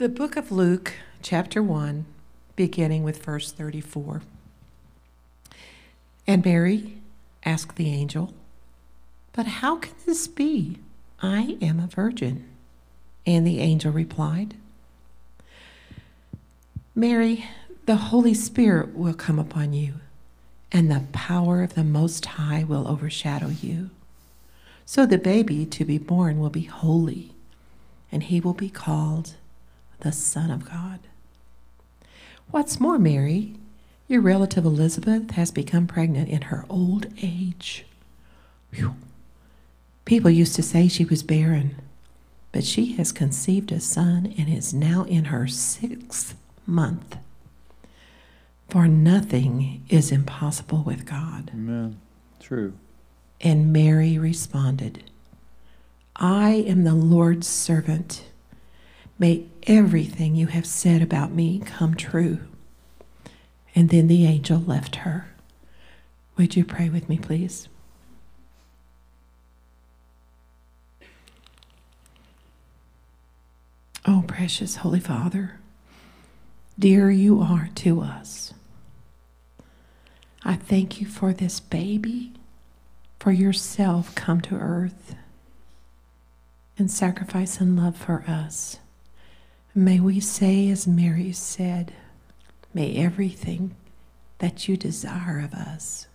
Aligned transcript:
The 0.00 0.08
book 0.08 0.36
of 0.36 0.50
Luke, 0.50 0.94
chapter 1.20 1.62
1, 1.62 2.06
beginning 2.56 3.02
with 3.02 3.22
verse 3.22 3.52
34. 3.52 4.22
And 6.26 6.42
Mary 6.42 7.02
asked 7.44 7.76
the 7.76 7.92
angel, 7.92 8.32
But 9.34 9.44
how 9.44 9.76
can 9.76 9.92
this 10.06 10.26
be? 10.26 10.78
I 11.20 11.58
am 11.60 11.78
a 11.78 11.86
virgin. 11.86 12.48
And 13.26 13.46
the 13.46 13.60
angel 13.60 13.92
replied, 13.92 14.54
Mary, 16.94 17.44
the 17.84 17.96
Holy 17.96 18.32
Spirit 18.32 18.96
will 18.96 19.12
come 19.12 19.38
upon 19.38 19.74
you, 19.74 19.96
and 20.72 20.90
the 20.90 21.04
power 21.12 21.62
of 21.62 21.74
the 21.74 21.84
Most 21.84 22.24
High 22.24 22.64
will 22.64 22.88
overshadow 22.88 23.48
you. 23.48 23.90
So 24.86 25.04
the 25.04 25.18
baby 25.18 25.66
to 25.66 25.84
be 25.84 25.98
born 25.98 26.40
will 26.40 26.48
be 26.48 26.62
holy, 26.62 27.32
and 28.10 28.22
he 28.22 28.40
will 28.40 28.54
be 28.54 28.70
called 28.70 29.34
the 30.00 30.12
Son 30.12 30.50
of 30.50 30.68
God. 30.68 31.00
What's 32.50 32.80
more, 32.80 32.98
Mary, 32.98 33.54
your 34.08 34.20
relative 34.20 34.64
Elizabeth 34.64 35.32
has 35.32 35.52
become 35.52 35.86
pregnant 35.86 36.28
in 36.28 36.42
her 36.42 36.66
old 36.68 37.06
age. 37.22 37.86
Whew. 38.72 38.96
People 40.04 40.30
used 40.30 40.56
to 40.56 40.62
say 40.62 40.88
she 40.88 41.04
was 41.04 41.22
barren, 41.22 41.76
but 42.50 42.64
she 42.64 42.94
has 42.94 43.12
conceived 43.12 43.70
a 43.70 43.78
son 43.78 44.34
and 44.36 44.48
is 44.48 44.74
now 44.74 45.04
in 45.04 45.26
her 45.26 45.46
sixth 45.46 46.34
month. 46.66 47.16
For 48.68 48.88
nothing 48.88 49.84
is 49.88 50.10
impossible 50.10 50.82
with 50.82 51.06
God. 51.06 51.50
Amen. 51.54 52.00
True. 52.40 52.72
And 53.40 53.72
Mary 53.72 54.18
responded, 54.18 55.04
I 56.16 56.50
am 56.50 56.84
the 56.84 56.94
Lord's 56.94 57.46
servant. 57.46 58.24
May 59.20 59.44
everything 59.64 60.34
you 60.34 60.46
have 60.46 60.64
said 60.64 61.02
about 61.02 61.30
me 61.30 61.60
come 61.62 61.94
true. 61.94 62.38
And 63.74 63.90
then 63.90 64.06
the 64.06 64.24
angel 64.24 64.58
left 64.58 64.96
her. 64.96 65.28
Would 66.38 66.56
you 66.56 66.64
pray 66.64 66.88
with 66.88 67.06
me, 67.06 67.18
please? 67.18 67.68
Oh, 74.06 74.24
precious 74.26 74.76
Holy 74.76 75.00
Father, 75.00 75.60
dear 76.78 77.10
you 77.10 77.42
are 77.42 77.68
to 77.74 78.00
us. 78.00 78.54
I 80.42 80.56
thank 80.56 80.98
you 80.98 81.06
for 81.06 81.34
this 81.34 81.60
baby, 81.60 82.32
for 83.18 83.32
yourself 83.32 84.14
come 84.14 84.40
to 84.40 84.56
earth 84.56 85.14
and 86.78 86.90
sacrifice 86.90 87.60
and 87.60 87.76
love 87.76 87.98
for 87.98 88.24
us. 88.26 88.78
May 89.74 90.00
we 90.00 90.18
say, 90.18 90.68
as 90.68 90.86
Mary 90.86 91.32
said, 91.32 91.92
may 92.74 92.96
everything 92.96 93.76
that 94.38 94.68
you 94.68 94.76
desire 94.76 95.38
of 95.38 95.54
us 95.54 96.08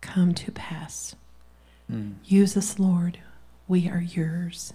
come 0.00 0.32
to 0.34 0.52
pass. 0.52 1.16
Mm. 1.90 2.14
Use 2.24 2.56
us, 2.56 2.78
Lord. 2.78 3.18
We 3.66 3.88
are 3.88 4.00
yours. 4.00 4.72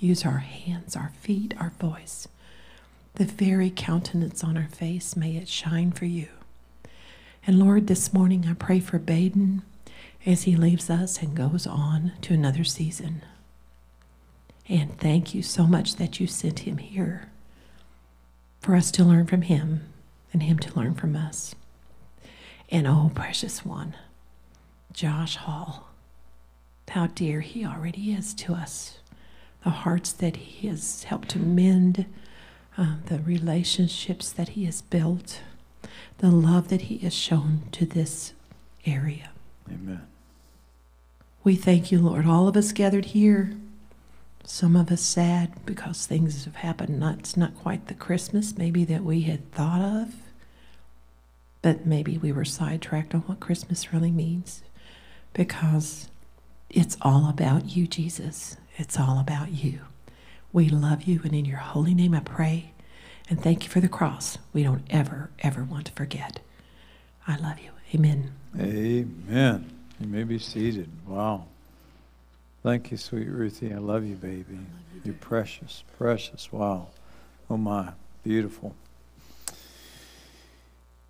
Use 0.00 0.24
our 0.24 0.38
hands, 0.38 0.96
our 0.96 1.12
feet, 1.20 1.54
our 1.60 1.70
voice. 1.78 2.26
The 3.14 3.24
very 3.24 3.70
countenance 3.70 4.42
on 4.42 4.56
our 4.56 4.68
face, 4.68 5.16
may 5.16 5.36
it 5.36 5.48
shine 5.48 5.92
for 5.92 6.06
you. 6.06 6.28
And 7.46 7.58
Lord, 7.58 7.86
this 7.86 8.12
morning 8.12 8.46
I 8.48 8.54
pray 8.54 8.80
for 8.80 8.98
Baden 8.98 9.62
as 10.26 10.42
he 10.42 10.56
leaves 10.56 10.90
us 10.90 11.22
and 11.22 11.36
goes 11.36 11.66
on 11.66 12.12
to 12.22 12.34
another 12.34 12.64
season. 12.64 13.22
And 14.68 14.98
thank 14.98 15.34
you 15.34 15.42
so 15.42 15.66
much 15.66 15.96
that 15.96 16.20
you 16.20 16.26
sent 16.26 16.60
him 16.60 16.76
here 16.76 17.30
for 18.60 18.74
us 18.74 18.90
to 18.92 19.04
learn 19.04 19.26
from 19.26 19.42
him 19.42 19.92
and 20.32 20.42
him 20.42 20.58
to 20.58 20.78
learn 20.78 20.94
from 20.94 21.16
us. 21.16 21.54
And 22.68 22.86
oh, 22.86 23.10
precious 23.14 23.64
one, 23.64 23.94
Josh 24.92 25.36
Hall, 25.36 25.88
how 26.88 27.06
dear 27.06 27.40
he 27.40 27.64
already 27.64 28.12
is 28.12 28.34
to 28.34 28.52
us. 28.52 28.98
The 29.64 29.70
hearts 29.70 30.12
that 30.12 30.36
he 30.36 30.68
has 30.68 31.04
helped 31.04 31.30
to 31.30 31.38
mend, 31.38 32.04
uh, 32.76 32.96
the 33.06 33.20
relationships 33.20 34.30
that 34.32 34.50
he 34.50 34.66
has 34.66 34.82
built, 34.82 35.40
the 36.18 36.30
love 36.30 36.68
that 36.68 36.82
he 36.82 36.98
has 36.98 37.14
shown 37.14 37.62
to 37.72 37.86
this 37.86 38.34
area. 38.84 39.30
Amen. 39.68 40.06
We 41.42 41.56
thank 41.56 41.90
you, 41.90 42.00
Lord. 42.00 42.26
All 42.26 42.48
of 42.48 42.56
us 42.56 42.72
gathered 42.72 43.06
here 43.06 43.54
some 44.44 44.76
of 44.76 44.90
us 44.90 45.02
sad 45.02 45.52
because 45.66 46.06
things 46.06 46.44
have 46.44 46.56
happened. 46.56 46.98
Not, 46.98 47.18
it's 47.18 47.36
not 47.36 47.54
quite 47.56 47.86
the 47.88 47.94
Christmas 47.94 48.56
maybe 48.56 48.84
that 48.84 49.04
we 49.04 49.22
had 49.22 49.50
thought 49.52 49.80
of, 49.80 50.14
but 51.62 51.86
maybe 51.86 52.16
we 52.18 52.32
were 52.32 52.44
sidetracked 52.44 53.14
on 53.14 53.22
what 53.22 53.40
Christmas 53.40 53.92
really 53.92 54.10
means 54.10 54.62
because 55.32 56.08
it's 56.70 56.96
all 57.02 57.28
about 57.28 57.76
you, 57.76 57.86
Jesus. 57.86 58.56
It's 58.76 58.98
all 58.98 59.18
about 59.18 59.50
you. 59.50 59.80
We 60.52 60.68
love 60.68 61.02
you, 61.02 61.20
and 61.24 61.34
in 61.34 61.44
your 61.44 61.58
holy 61.58 61.94
name 61.94 62.14
I 62.14 62.20
pray 62.20 62.72
and 63.28 63.42
thank 63.42 63.64
you 63.64 63.70
for 63.70 63.80
the 63.80 63.88
cross. 63.88 64.38
We 64.52 64.62
don't 64.62 64.84
ever, 64.88 65.30
ever 65.40 65.62
want 65.64 65.86
to 65.86 65.92
forget. 65.92 66.40
I 67.26 67.36
love 67.36 67.58
you. 67.60 67.70
Amen. 67.94 68.32
Amen. 68.58 69.70
You 70.00 70.06
may 70.06 70.24
be 70.24 70.38
seated. 70.38 70.88
Wow. 71.06 71.46
Thank 72.62 72.90
you, 72.90 72.96
sweet 72.96 73.28
Ruthie. 73.28 73.72
I 73.72 73.78
love 73.78 74.04
you, 74.04 74.16
baby. 74.16 74.44
Love 74.54 74.64
you, 74.94 75.00
You're 75.04 75.14
precious, 75.14 75.84
precious. 75.96 76.52
Wow. 76.52 76.88
Oh, 77.48 77.56
my. 77.56 77.92
Beautiful. 78.24 78.74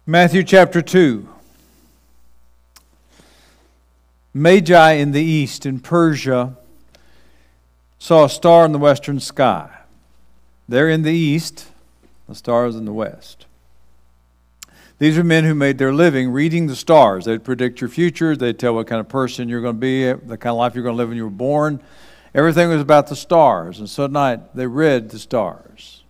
Matthew 0.07 0.45
chapter 0.45 0.83
2. 0.83 1.29
Magi 4.35 4.93
in 4.93 5.13
the 5.13 5.23
east, 5.23 5.67
in 5.67 5.81
Persia, 5.81 6.57
saw 7.99 8.27
a 8.27 8.29
star 8.29 8.65
in 8.65 8.73
the 8.73 8.79
western 8.79 9.19
sky. 9.19 9.79
There 10.69 10.89
in 10.89 11.03
the 11.03 11.13
east, 11.13 11.69
the 12.29 12.35
stars 12.35 12.77
in 12.77 12.85
the 12.85 12.93
west. 12.93 13.47
These 14.99 15.17
are 15.17 15.25
men 15.25 15.45
who 15.45 15.55
made 15.55 15.79
their 15.79 15.93
living 15.93 16.31
reading 16.31 16.67
the 16.67 16.75
stars. 16.75 17.25
They'd 17.25 17.45
predict 17.45 17.81
your 17.81 17.89
future, 17.89 18.37
they'd 18.37 18.59
tell 18.59 18.75
what 18.75 18.89
kind 18.89 19.01
of 19.01 19.09
person 19.09 19.49
you're 19.49 19.61
going 19.61 19.77
to 19.77 19.81
be, 19.81 20.05
the 20.13 20.37
kind 20.37 20.53
of 20.53 20.57
life 20.57 20.75
you're 20.75 20.83
going 20.83 20.95
to 20.95 20.99
live 20.99 21.09
when 21.09 21.17
you 21.17 21.25
were 21.25 21.31
born. 21.31 21.81
Everything 22.35 22.69
was 22.69 22.81
about 22.81 23.07
the 23.07 23.17
stars. 23.17 23.79
And 23.79 23.89
so 23.89 24.05
at 24.05 24.11
night, 24.11 24.55
they 24.55 24.67
read 24.67 25.11
the 25.11 25.19
stars. 25.19 26.03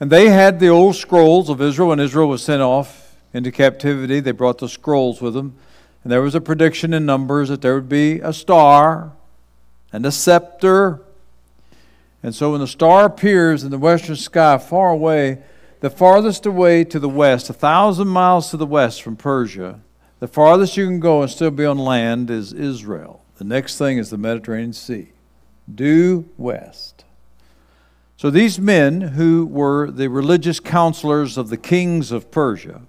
And 0.00 0.12
they 0.12 0.28
had 0.28 0.60
the 0.60 0.68
old 0.68 0.96
scrolls 0.96 1.48
of 1.48 1.60
Israel. 1.62 1.88
When 1.88 1.98
Israel 1.98 2.28
was 2.28 2.42
sent 2.42 2.62
off 2.62 3.16
into 3.32 3.50
captivity, 3.50 4.20
they 4.20 4.32
brought 4.32 4.58
the 4.58 4.68
scrolls 4.68 5.20
with 5.20 5.34
them. 5.34 5.56
And 6.02 6.12
there 6.12 6.22
was 6.22 6.34
a 6.34 6.40
prediction 6.40 6.94
in 6.94 7.06
Numbers 7.06 7.48
that 7.48 7.62
there 7.62 7.74
would 7.74 7.88
be 7.88 8.20
a 8.20 8.32
star 8.32 9.12
and 9.92 10.04
a 10.06 10.12
scepter. 10.12 11.00
And 12.22 12.34
so 12.34 12.52
when 12.52 12.60
the 12.60 12.66
star 12.66 13.06
appears 13.06 13.64
in 13.64 13.70
the 13.70 13.78
western 13.78 14.16
sky 14.16 14.58
far 14.58 14.90
away, 14.90 15.38
the 15.80 15.90
farthest 15.90 16.46
away 16.46 16.84
to 16.84 16.98
the 16.98 17.08
west, 17.08 17.50
a 17.50 17.52
thousand 17.52 18.08
miles 18.08 18.50
to 18.50 18.56
the 18.56 18.66
west 18.66 19.02
from 19.02 19.16
Persia, 19.16 19.80
the 20.20 20.28
farthest 20.28 20.76
you 20.76 20.86
can 20.86 21.00
go 21.00 21.22
and 21.22 21.30
still 21.30 21.50
be 21.50 21.64
on 21.64 21.78
land 21.78 22.30
is 22.30 22.52
Israel. 22.52 23.22
The 23.36 23.44
next 23.44 23.78
thing 23.78 23.98
is 23.98 24.10
the 24.10 24.18
Mediterranean 24.18 24.72
Sea, 24.72 25.12
due 25.72 26.28
west. 26.36 27.04
So 28.16 28.30
these 28.30 28.58
men, 28.58 29.00
who 29.00 29.46
were 29.46 29.92
the 29.92 30.08
religious 30.08 30.58
counselors 30.58 31.38
of 31.38 31.50
the 31.50 31.56
kings 31.56 32.10
of 32.10 32.32
Persia, 32.32 32.82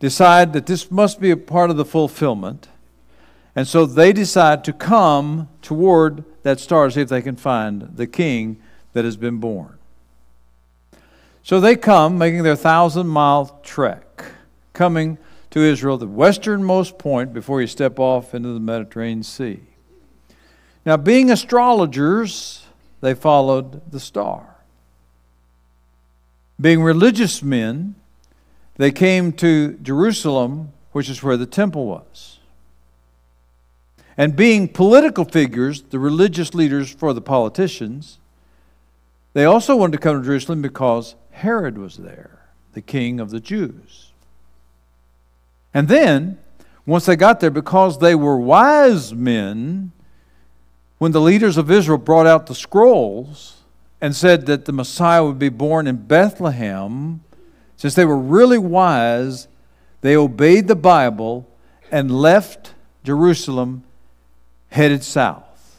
decide 0.00 0.52
that 0.52 0.66
this 0.66 0.90
must 0.90 1.20
be 1.20 1.30
a 1.30 1.36
part 1.36 1.70
of 1.70 1.76
the 1.76 1.84
fulfillment. 1.84 2.68
And 3.54 3.68
so 3.68 3.86
they 3.86 4.12
decide 4.12 4.64
to 4.64 4.72
come 4.72 5.48
toward 5.62 6.24
that 6.42 6.58
star 6.58 6.86
to 6.86 6.92
see 6.92 7.00
if 7.02 7.08
they 7.08 7.22
can 7.22 7.36
find 7.36 7.82
the 7.94 8.08
king 8.08 8.60
that 8.94 9.04
has 9.04 9.16
been 9.16 9.38
born. 9.38 9.77
So 11.42 11.60
they 11.60 11.76
come, 11.76 12.18
making 12.18 12.42
their 12.42 12.56
thousand 12.56 13.08
mile 13.08 13.60
trek, 13.62 14.24
coming 14.72 15.18
to 15.50 15.60
Israel, 15.60 15.96
the 15.96 16.06
westernmost 16.06 16.98
point 16.98 17.32
before 17.32 17.60
you 17.60 17.66
step 17.66 17.98
off 17.98 18.34
into 18.34 18.52
the 18.52 18.60
Mediterranean 18.60 19.22
Sea. 19.22 19.60
Now, 20.84 20.96
being 20.96 21.30
astrologers, 21.30 22.66
they 23.00 23.14
followed 23.14 23.90
the 23.90 24.00
star. 24.00 24.56
Being 26.60 26.82
religious 26.82 27.42
men, 27.42 27.94
they 28.76 28.90
came 28.90 29.32
to 29.34 29.74
Jerusalem, 29.82 30.72
which 30.92 31.08
is 31.08 31.22
where 31.22 31.36
the 31.36 31.46
temple 31.46 31.86
was. 31.86 32.38
And 34.16 34.34
being 34.34 34.66
political 34.66 35.24
figures, 35.24 35.82
the 35.82 35.98
religious 35.98 36.52
leaders 36.52 36.92
for 36.92 37.12
the 37.12 37.20
politicians, 37.20 38.18
they 39.32 39.44
also 39.44 39.76
wanted 39.76 39.92
to 39.92 39.98
come 39.98 40.20
to 40.20 40.26
Jerusalem 40.26 40.60
because 40.60 41.14
Herod 41.38 41.78
was 41.78 41.96
there, 41.96 42.40
the 42.72 42.80
king 42.80 43.20
of 43.20 43.30
the 43.30 43.40
Jews. 43.40 44.12
And 45.72 45.86
then, 45.86 46.38
once 46.84 47.06
they 47.06 47.14
got 47.14 47.38
there, 47.38 47.50
because 47.50 47.98
they 47.98 48.14
were 48.14 48.38
wise 48.38 49.14
men, 49.14 49.92
when 50.98 51.12
the 51.12 51.20
leaders 51.20 51.56
of 51.56 51.70
Israel 51.70 51.98
brought 51.98 52.26
out 52.26 52.46
the 52.46 52.54
scrolls 52.56 53.62
and 54.00 54.16
said 54.16 54.46
that 54.46 54.64
the 54.64 54.72
Messiah 54.72 55.24
would 55.24 55.38
be 55.38 55.48
born 55.48 55.86
in 55.86 55.96
Bethlehem, 55.96 57.22
since 57.76 57.94
they 57.94 58.04
were 58.04 58.18
really 58.18 58.58
wise, 58.58 59.46
they 60.00 60.16
obeyed 60.16 60.66
the 60.66 60.74
Bible 60.74 61.48
and 61.92 62.10
left 62.10 62.74
Jerusalem 63.04 63.84
headed 64.70 65.04
south. 65.04 65.76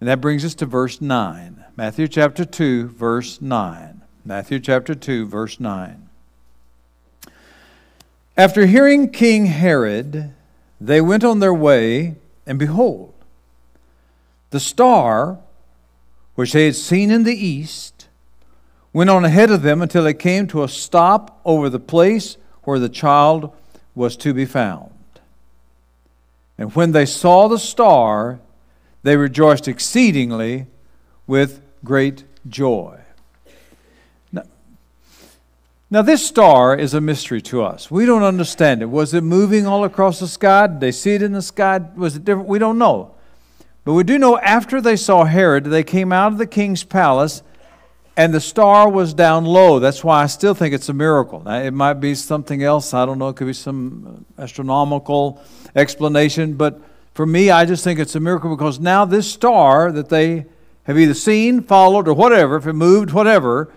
And 0.00 0.08
that 0.08 0.20
brings 0.20 0.44
us 0.44 0.54
to 0.56 0.66
verse 0.66 1.00
9. 1.00 1.64
Matthew 1.76 2.08
chapter 2.08 2.44
2, 2.44 2.88
verse 2.88 3.40
9. 3.40 3.93
Matthew 4.26 4.58
chapter 4.58 4.94
2, 4.94 5.26
verse 5.26 5.60
9. 5.60 6.08
After 8.38 8.64
hearing 8.64 9.10
King 9.10 9.46
Herod, 9.46 10.32
they 10.80 11.02
went 11.02 11.22
on 11.22 11.40
their 11.40 11.52
way, 11.52 12.14
and 12.46 12.58
behold, 12.58 13.12
the 14.48 14.60
star 14.60 15.40
which 16.36 16.52
they 16.52 16.64
had 16.64 16.74
seen 16.74 17.10
in 17.10 17.24
the 17.24 17.36
east 17.36 18.08
went 18.94 19.10
on 19.10 19.26
ahead 19.26 19.50
of 19.50 19.60
them 19.60 19.82
until 19.82 20.06
it 20.06 20.18
came 20.18 20.46
to 20.46 20.62
a 20.62 20.68
stop 20.68 21.38
over 21.44 21.68
the 21.68 21.78
place 21.78 22.38
where 22.62 22.78
the 22.78 22.88
child 22.88 23.54
was 23.94 24.16
to 24.16 24.32
be 24.32 24.46
found. 24.46 24.90
And 26.56 26.74
when 26.74 26.92
they 26.92 27.04
saw 27.04 27.46
the 27.46 27.58
star, 27.58 28.40
they 29.02 29.18
rejoiced 29.18 29.68
exceedingly 29.68 30.66
with 31.26 31.60
great 31.84 32.24
joy. 32.48 33.03
Now, 35.94 36.02
this 36.02 36.26
star 36.26 36.74
is 36.74 36.92
a 36.92 37.00
mystery 37.00 37.40
to 37.42 37.62
us. 37.62 37.88
We 37.88 38.04
don't 38.04 38.24
understand 38.24 38.82
it. 38.82 38.86
Was 38.86 39.14
it 39.14 39.22
moving 39.22 39.64
all 39.64 39.84
across 39.84 40.18
the 40.18 40.26
sky? 40.26 40.66
Did 40.66 40.80
they 40.80 40.90
see 40.90 41.14
it 41.14 41.22
in 41.22 41.30
the 41.30 41.40
sky? 41.40 41.78
Was 41.94 42.16
it 42.16 42.24
different? 42.24 42.48
We 42.48 42.58
don't 42.58 42.78
know. 42.78 43.14
But 43.84 43.92
we 43.92 44.02
do 44.02 44.18
know 44.18 44.36
after 44.38 44.80
they 44.80 44.96
saw 44.96 45.22
Herod, 45.22 45.66
they 45.66 45.84
came 45.84 46.12
out 46.12 46.32
of 46.32 46.38
the 46.38 46.48
king's 46.48 46.82
palace 46.82 47.44
and 48.16 48.34
the 48.34 48.40
star 48.40 48.90
was 48.90 49.14
down 49.14 49.44
low. 49.44 49.78
That's 49.78 50.02
why 50.02 50.24
I 50.24 50.26
still 50.26 50.52
think 50.52 50.74
it's 50.74 50.88
a 50.88 50.92
miracle. 50.92 51.44
Now, 51.44 51.60
it 51.60 51.70
might 51.70 52.00
be 52.00 52.16
something 52.16 52.64
else. 52.64 52.92
I 52.92 53.06
don't 53.06 53.20
know. 53.20 53.28
It 53.28 53.36
could 53.36 53.46
be 53.46 53.52
some 53.52 54.26
astronomical 54.36 55.40
explanation. 55.76 56.54
But 56.54 56.80
for 57.14 57.24
me, 57.24 57.52
I 57.52 57.66
just 57.66 57.84
think 57.84 58.00
it's 58.00 58.16
a 58.16 58.20
miracle 58.20 58.50
because 58.50 58.80
now 58.80 59.04
this 59.04 59.30
star 59.30 59.92
that 59.92 60.08
they 60.08 60.46
have 60.86 60.98
either 60.98 61.14
seen, 61.14 61.62
followed, 61.62 62.08
or 62.08 62.14
whatever, 62.14 62.56
if 62.56 62.66
it 62.66 62.72
moved, 62.72 63.12
whatever, 63.12 63.72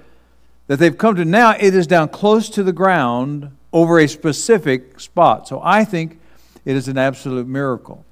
that 0.68 0.78
they've 0.78 0.98
come 0.98 1.16
to 1.16 1.26
now, 1.26 1.52
it 1.52 1.74
is 1.74 1.88
down 1.88 2.10
close 2.10 2.50
to 2.50 2.64
the 2.64 2.74
ground 2.74 3.56
over 3.74 4.00
a 4.00 4.08
specific 4.08 5.00
spot. 5.00 5.48
So 5.48 5.62
I 5.64 5.84
think 5.84 6.20
it 6.66 6.76
is 6.76 6.88
an 6.88 6.98
absolute 6.98 7.48
miracle. 7.48 8.06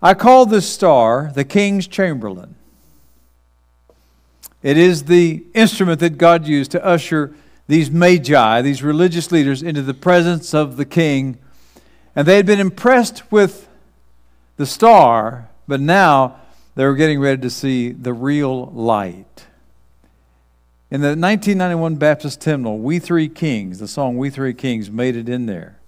I 0.00 0.14
call 0.14 0.46
this 0.46 0.68
star 0.68 1.30
the 1.34 1.44
King's 1.44 1.86
Chamberlain. 1.86 2.56
It 4.62 4.78
is 4.78 5.04
the 5.04 5.44
instrument 5.54 6.00
that 6.00 6.18
God 6.18 6.46
used 6.46 6.70
to 6.72 6.84
usher 6.84 7.34
these 7.68 7.90
magi, 7.90 8.62
these 8.62 8.82
religious 8.82 9.30
leaders, 9.32 9.62
into 9.62 9.82
the 9.82 9.94
presence 9.94 10.54
of 10.54 10.76
the 10.76 10.84
king. 10.84 11.38
And 12.14 12.26
they 12.26 12.36
had 12.36 12.46
been 12.46 12.60
impressed 12.60 13.30
with 13.30 13.68
the 14.56 14.66
star, 14.66 15.48
but 15.66 15.80
now 15.80 16.36
they 16.74 16.84
were 16.84 16.94
getting 16.94 17.20
ready 17.20 17.40
to 17.42 17.50
see 17.50 17.90
the 17.90 18.12
real 18.12 18.66
light. 18.66 19.46
In 20.92 21.00
the 21.00 21.16
1991 21.16 21.94
Baptist 21.94 22.44
hymnal, 22.44 22.78
We 22.78 22.98
Three 22.98 23.30
Kings, 23.30 23.78
the 23.78 23.88
song 23.88 24.18
We 24.18 24.28
Three 24.28 24.52
Kings 24.52 24.90
made 24.90 25.16
it 25.16 25.26
in 25.26 25.46
there. 25.46 25.78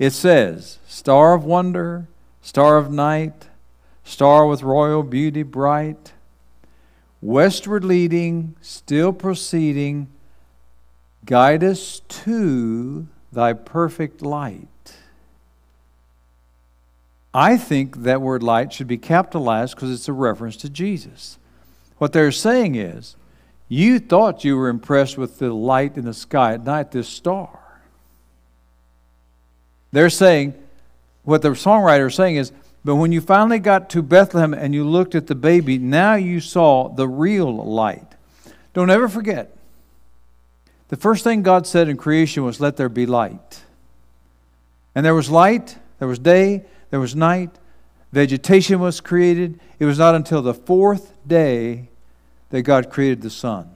It 0.00 0.10
says, 0.10 0.80
Star 0.88 1.32
of 1.32 1.44
wonder, 1.44 2.08
star 2.42 2.76
of 2.76 2.90
night, 2.90 3.46
star 4.02 4.48
with 4.48 4.64
royal 4.64 5.04
beauty 5.04 5.44
bright 5.44 6.12
westward 7.22 7.84
leading, 7.84 8.56
still 8.60 9.12
proceeding, 9.12 10.08
guide 11.24 11.62
us 11.62 12.00
to 12.08 13.06
thy 13.32 13.52
perfect 13.52 14.22
light. 14.22 14.96
I 17.32 17.56
think 17.56 18.02
that 18.02 18.20
word 18.20 18.42
light 18.42 18.72
should 18.72 18.88
be 18.88 18.98
capitalized 18.98 19.76
because 19.76 19.92
it's 19.92 20.08
a 20.08 20.12
reference 20.12 20.56
to 20.56 20.68
Jesus. 20.68 21.38
What 21.98 22.12
they're 22.12 22.32
saying 22.32 22.74
is, 22.74 23.14
you 23.68 23.98
thought 23.98 24.44
you 24.44 24.56
were 24.56 24.68
impressed 24.68 25.18
with 25.18 25.38
the 25.38 25.52
light 25.52 25.96
in 25.96 26.04
the 26.04 26.14
sky 26.14 26.54
at 26.54 26.64
night, 26.64 26.92
this 26.92 27.08
star. 27.08 27.58
They're 29.92 30.10
saying, 30.10 30.54
what 31.24 31.42
the 31.42 31.50
songwriter 31.50 32.06
is 32.06 32.14
saying 32.14 32.36
is, 32.36 32.52
but 32.84 32.96
when 32.96 33.10
you 33.10 33.20
finally 33.20 33.58
got 33.58 33.90
to 33.90 34.02
Bethlehem 34.02 34.54
and 34.54 34.72
you 34.72 34.88
looked 34.88 35.16
at 35.16 35.26
the 35.26 35.34
baby, 35.34 35.78
now 35.78 36.14
you 36.14 36.40
saw 36.40 36.88
the 36.88 37.08
real 37.08 37.52
light. 37.52 38.06
Don't 38.74 38.90
ever 38.90 39.08
forget, 39.08 39.56
the 40.88 40.96
first 40.96 41.24
thing 41.24 41.42
God 41.42 41.66
said 41.66 41.88
in 41.88 41.96
creation 41.96 42.44
was, 42.44 42.60
Let 42.60 42.76
there 42.76 42.88
be 42.88 43.06
light. 43.06 43.64
And 44.94 45.04
there 45.04 45.14
was 45.14 45.30
light, 45.30 45.76
there 45.98 46.06
was 46.06 46.20
day, 46.20 46.64
there 46.90 47.00
was 47.00 47.16
night, 47.16 47.50
vegetation 48.12 48.78
was 48.78 49.00
created. 49.00 49.58
It 49.80 49.84
was 49.84 49.98
not 49.98 50.14
until 50.14 50.42
the 50.42 50.54
fourth 50.54 51.12
day 51.26 51.88
that 52.50 52.62
God 52.62 52.90
created 52.90 53.22
the 53.22 53.30
sun 53.30 53.70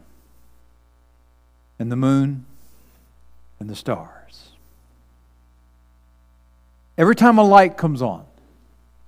and 1.78 1.90
the 1.90 1.96
moon 1.96 2.44
and 3.58 3.68
the 3.68 3.76
stars. 3.76 4.50
Every 6.96 7.14
time 7.14 7.38
a 7.38 7.42
light 7.42 7.76
comes 7.76 8.02
on, 8.02 8.24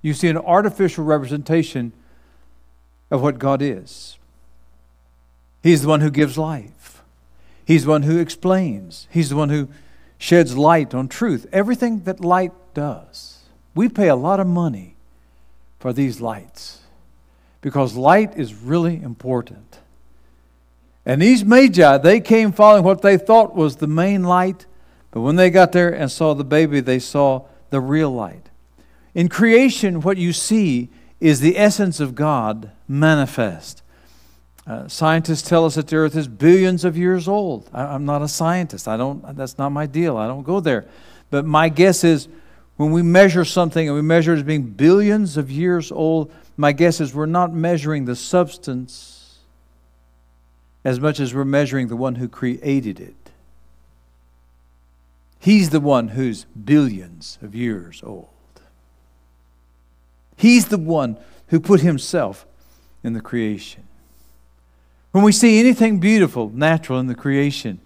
you 0.01 0.13
see 0.13 0.27
an 0.27 0.37
artificial 0.37 1.05
representation 1.05 1.93
of 3.09 3.21
what 3.21 3.39
God 3.39 3.61
is. 3.61 4.17
He's 5.61 5.83
the 5.83 5.87
one 5.87 6.01
who 6.01 6.11
gives 6.11 6.37
life, 6.37 7.03
He's 7.65 7.85
the 7.85 7.91
one 7.91 8.03
who 8.03 8.19
explains, 8.19 9.07
He's 9.09 9.29
the 9.29 9.35
one 9.35 9.49
who 9.49 9.69
sheds 10.17 10.57
light 10.57 10.93
on 10.93 11.07
truth. 11.07 11.45
Everything 11.51 12.03
that 12.03 12.19
light 12.19 12.51
does. 12.73 13.39
We 13.75 13.89
pay 13.89 14.07
a 14.07 14.15
lot 14.15 14.39
of 14.39 14.47
money 14.47 14.95
for 15.79 15.93
these 15.93 16.21
lights 16.21 16.82
because 17.63 17.95
light 17.95 18.37
is 18.37 18.53
really 18.53 19.01
important. 19.01 19.79
And 21.05 21.21
these 21.21 21.43
magi, 21.45 21.97
they 21.97 22.19
came 22.19 22.51
following 22.51 22.83
what 22.83 23.01
they 23.01 23.17
thought 23.17 23.55
was 23.55 23.77
the 23.77 23.87
main 23.87 24.23
light, 24.23 24.65
but 25.11 25.21
when 25.21 25.37
they 25.37 25.49
got 25.49 25.71
there 25.71 25.89
and 25.89 26.11
saw 26.11 26.33
the 26.33 26.43
baby, 26.43 26.81
they 26.81 26.99
saw 26.99 27.45
the 27.69 27.79
real 27.79 28.11
light. 28.11 28.49
In 29.15 29.29
creation, 29.29 30.01
what 30.01 30.17
you 30.17 30.33
see 30.33 30.89
is 31.21 31.39
the 31.39 31.57
essence 31.57 32.01
of 32.01 32.15
God 32.15 32.69
manifest. 32.87 33.81
Uh, 34.67 34.89
scientists 34.89 35.47
tell 35.47 35.65
us 35.65 35.75
that 35.75 35.87
the 35.87 35.95
earth 35.95 36.17
is 36.17 36.27
billions 36.27 36.83
of 36.83 36.97
years 36.97 37.29
old. 37.29 37.69
I, 37.73 37.95
am 37.95 38.03
not 38.05 38.21
a 38.21 38.27
scientist. 38.27 38.89
I 38.89 38.97
don't, 38.97 39.35
that's 39.37 39.57
not 39.57 39.69
my 39.69 39.85
deal. 39.85 40.17
I 40.17 40.27
don't 40.27 40.43
go 40.43 40.59
there. 40.59 40.85
But 41.29 41.45
my 41.45 41.69
guess 41.69 42.03
is 42.03 42.27
when 42.75 42.91
we 42.91 43.03
measure 43.03 43.45
something 43.45 43.87
and 43.87 43.95
we 43.95 44.01
measure 44.01 44.33
it 44.33 44.37
as 44.37 44.43
being 44.43 44.63
billions 44.63 45.37
of 45.37 45.49
years 45.49 45.91
old, 45.91 46.31
my 46.55 46.71
guess 46.71 46.99
is 46.99 47.13
we're 47.13 47.25
not 47.25 47.53
measuring 47.53 48.05
the 48.05 48.15
substance 48.15 49.39
as 50.85 50.99
much 50.99 51.19
as 51.19 51.33
we're 51.33 51.45
measuring 51.45 51.87
the 51.87 51.95
one 51.95 52.15
who 52.15 52.27
created 52.27 52.99
it. 52.99 53.15
He's 55.39 55.71
the 55.71 55.79
one 55.79 56.09
who's 56.09 56.45
billions 56.45 57.37
of 57.41 57.55
years 57.55 58.01
old. 58.03 58.27
He's 60.35 60.67
the 60.67 60.77
one 60.77 61.17
who 61.47 61.59
put 61.59 61.81
himself 61.81 62.45
in 63.03 63.13
the 63.13 63.21
creation. 63.21 63.83
When 65.11 65.23
we 65.23 65.31
see 65.31 65.59
anything 65.59 65.99
beautiful, 65.99 66.49
natural 66.49 66.99
in 66.99 67.07
the 67.07 67.15
creation, 67.15 67.79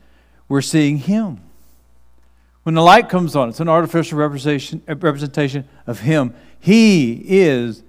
we're 0.48 0.62
seeing 0.62 0.98
Him. 0.98 1.42
When 2.64 2.76
the 2.76 2.82
light 2.82 3.10
comes 3.10 3.36
on, 3.36 3.50
it's 3.50 3.60
an 3.60 3.70
artificial 3.70 4.18
representation, 4.18 5.68
of 5.86 6.00
Him. 6.00 6.34
He 6.60 7.22
is 7.26 7.84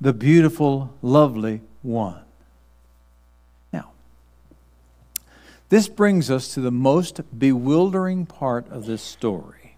the 0.00 0.12
beautiful, 0.12 0.94
lovely 1.02 1.60
one. 1.82 2.20
Now, 3.72 3.90
this 5.68 5.88
brings 5.88 6.30
us 6.30 6.54
to 6.54 6.60
the 6.60 6.70
most 6.70 7.20
bewildering 7.36 8.26
part 8.26 8.68
of 8.70 8.86
this 8.86 9.02
story. 9.02 9.76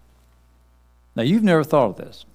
Now, 1.15 1.23
you've 1.23 1.43
never 1.43 1.63
thought 1.63 1.89
of 1.89 1.97
this. 1.97 2.25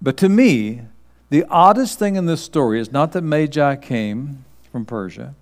But 0.00 0.16
to 0.18 0.28
me, 0.28 0.82
the 1.30 1.44
oddest 1.48 1.98
thing 1.98 2.16
in 2.16 2.26
this 2.26 2.42
story 2.42 2.80
is 2.80 2.92
not 2.92 3.12
that 3.12 3.22
Magi 3.22 3.76
came 3.76 4.44
from 4.70 4.84
Persia. 4.84 5.34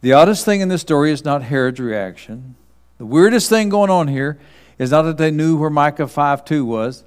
The 0.00 0.12
oddest 0.12 0.44
thing 0.44 0.60
in 0.60 0.68
this 0.68 0.80
story 0.80 1.12
is 1.12 1.24
not 1.24 1.42
Herod's 1.42 1.80
reaction. 1.80 2.56
The 2.98 3.06
weirdest 3.06 3.48
thing 3.48 3.68
going 3.68 3.90
on 3.90 4.08
here 4.08 4.38
is 4.78 4.90
not 4.90 5.02
that 5.02 5.18
they 5.18 5.30
knew 5.30 5.56
where 5.56 5.70
Micah 5.70 6.06
5 6.06 6.44
2 6.44 6.64
was. 6.64 7.04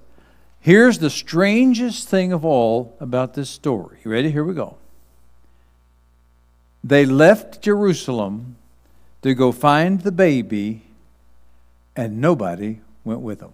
Here's 0.64 1.00
the 1.00 1.10
strangest 1.10 2.08
thing 2.08 2.32
of 2.32 2.46
all 2.46 2.96
about 3.02 3.34
this 3.34 3.50
story. 3.50 3.98
You 4.06 4.12
ready? 4.12 4.32
Here 4.32 4.46
we 4.46 4.54
go. 4.54 4.78
They 6.82 7.06
left 7.06 7.62
Jerusalem 7.62 8.56
to 9.24 9.34
go 9.34 9.52
find 9.52 10.00
the 10.00 10.12
baby, 10.14 10.84
and 11.98 12.22
nobody 12.22 12.80
went 13.04 13.20
with 13.20 13.40
them. 13.40 13.52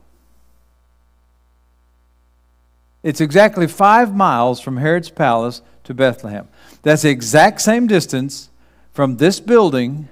It's 3.02 3.22
exactly 3.22 3.66
five 3.66 4.16
miles 4.16 4.62
from 4.62 4.78
Herod's 4.78 5.10
palace 5.10 5.64
to 5.86 5.96
Bethlehem. 5.96 6.48
That's 6.84 7.02
the 7.02 7.10
exact 7.10 7.62
same 7.62 7.88
distance 7.88 8.52
from 8.94 9.18
this 9.18 9.40
building 9.40 10.10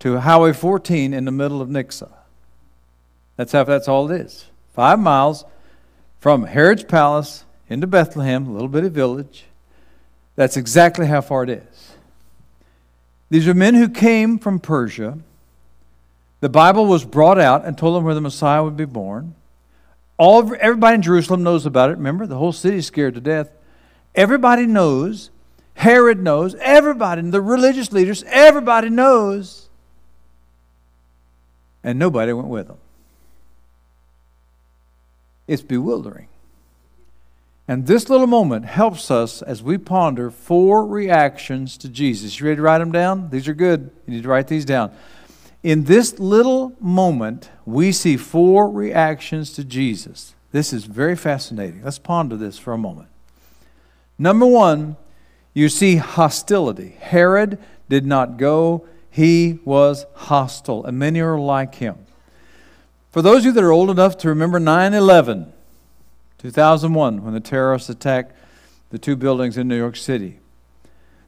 to 0.00 0.20
Highway 0.20 0.52
14 0.52 1.14
in 1.14 1.24
the 1.24 1.32
middle 1.32 1.62
of 1.62 1.70
Nixa. 1.70 2.10
That's 3.36 3.52
how 3.52 3.64
that's 3.64 3.88
all 3.88 4.10
it 4.10 4.20
is. 4.20 4.44
Five 4.74 4.98
miles 4.98 5.46
from 6.20 6.44
Herod's 6.44 6.84
palace 6.84 7.44
into 7.68 7.86
Bethlehem, 7.86 8.46
a 8.46 8.52
little 8.52 8.68
bitty 8.68 8.90
village. 8.90 9.46
That's 10.36 10.56
exactly 10.56 11.06
how 11.06 11.22
far 11.22 11.42
it 11.44 11.50
is. 11.50 11.92
These 13.30 13.48
are 13.48 13.54
men 13.54 13.74
who 13.74 13.88
came 13.88 14.38
from 14.38 14.60
Persia. 14.60 15.18
The 16.40 16.48
Bible 16.48 16.86
was 16.86 17.04
brought 17.04 17.38
out 17.38 17.64
and 17.64 17.76
told 17.76 17.96
them 17.96 18.04
where 18.04 18.14
the 18.14 18.20
Messiah 18.20 18.62
would 18.62 18.76
be 18.76 18.84
born. 18.84 19.34
All 20.16 20.54
everybody 20.60 20.96
in 20.96 21.02
Jerusalem 21.02 21.42
knows 21.42 21.64
about 21.64 21.90
it. 21.90 21.96
Remember, 21.96 22.26
the 22.26 22.36
whole 22.36 22.52
city 22.52 22.78
is 22.78 22.86
scared 22.86 23.14
to 23.14 23.20
death. 23.20 23.50
Everybody 24.14 24.66
knows. 24.66 25.30
Herod 25.74 26.22
knows. 26.22 26.54
Everybody, 26.56 27.22
the 27.22 27.40
religious 27.40 27.92
leaders, 27.92 28.24
everybody 28.26 28.90
knows. 28.90 29.68
And 31.82 31.98
nobody 31.98 32.32
went 32.32 32.48
with 32.48 32.66
them. 32.68 32.76
It's 35.50 35.62
bewildering. 35.62 36.28
And 37.66 37.88
this 37.88 38.08
little 38.08 38.28
moment 38.28 38.66
helps 38.66 39.10
us 39.10 39.42
as 39.42 39.64
we 39.64 39.78
ponder 39.78 40.30
four 40.30 40.86
reactions 40.86 41.76
to 41.78 41.88
Jesus. 41.88 42.38
You 42.38 42.46
ready 42.46 42.56
to 42.56 42.62
write 42.62 42.78
them 42.78 42.92
down? 42.92 43.30
These 43.30 43.48
are 43.48 43.54
good. 43.54 43.90
You 44.06 44.14
need 44.14 44.22
to 44.22 44.28
write 44.28 44.46
these 44.46 44.64
down. 44.64 44.92
In 45.64 45.84
this 45.84 46.20
little 46.20 46.76
moment, 46.78 47.50
we 47.66 47.90
see 47.90 48.16
four 48.16 48.70
reactions 48.70 49.52
to 49.54 49.64
Jesus. 49.64 50.36
This 50.52 50.72
is 50.72 50.84
very 50.84 51.16
fascinating. 51.16 51.82
Let's 51.82 51.98
ponder 51.98 52.36
this 52.36 52.56
for 52.56 52.72
a 52.72 52.78
moment. 52.78 53.08
Number 54.20 54.46
one, 54.46 54.96
you 55.52 55.68
see 55.68 55.96
hostility. 55.96 56.96
Herod 57.00 57.58
did 57.88 58.06
not 58.06 58.36
go, 58.36 58.86
he 59.10 59.58
was 59.64 60.06
hostile, 60.14 60.84
and 60.84 60.96
many 60.96 61.18
are 61.18 61.40
like 61.40 61.74
him. 61.74 62.06
For 63.10 63.22
those 63.22 63.38
of 63.38 63.46
you 63.46 63.52
that 63.52 63.64
are 63.64 63.72
old 63.72 63.90
enough 63.90 64.16
to 64.18 64.28
remember 64.28 64.60
9 64.60 64.94
11, 64.94 65.52
2001, 66.38 67.24
when 67.24 67.34
the 67.34 67.40
terrorists 67.40 67.88
attacked 67.88 68.32
the 68.90 68.98
two 68.98 69.16
buildings 69.16 69.58
in 69.58 69.66
New 69.66 69.76
York 69.76 69.96
City, 69.96 70.38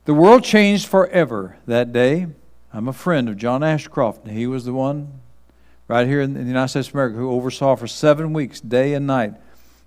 the 0.05 0.15
world 0.15 0.45
changed 0.45 0.87
forever 0.87 1.57
that 1.67 1.93
day. 1.93 2.29
I'm 2.73 2.87
a 2.87 2.93
friend 2.93 3.29
of 3.29 3.37
John 3.37 3.65
Ashcroft, 3.65 4.25
and 4.25 4.37
he 4.37 4.47
was 4.47 4.65
the 4.65 4.73
one 4.73 5.21
right 5.89 6.07
here 6.07 6.21
in 6.21 6.35
the 6.35 6.45
United 6.45 6.69
States 6.69 6.89
of 6.89 6.95
America 6.95 7.19
who 7.19 7.33
oversaw 7.33 7.75
for 7.75 7.89
seven 7.89 8.33
weeks, 8.33 8.61
day 8.61 8.95
and 8.95 9.05
night, 9.05 9.35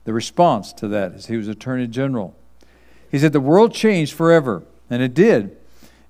the 0.03 0.11
response 0.11 0.73
to 0.73 0.89
that 0.89 1.13
as 1.13 1.27
he 1.27 1.37
was 1.37 1.47
Attorney 1.47 1.87
General. 1.87 2.35
He 3.09 3.19
said 3.19 3.31
the 3.31 3.39
world 3.39 3.73
changed 3.73 4.13
forever, 4.13 4.63
and 4.89 5.01
it 5.01 5.13
did 5.13 5.55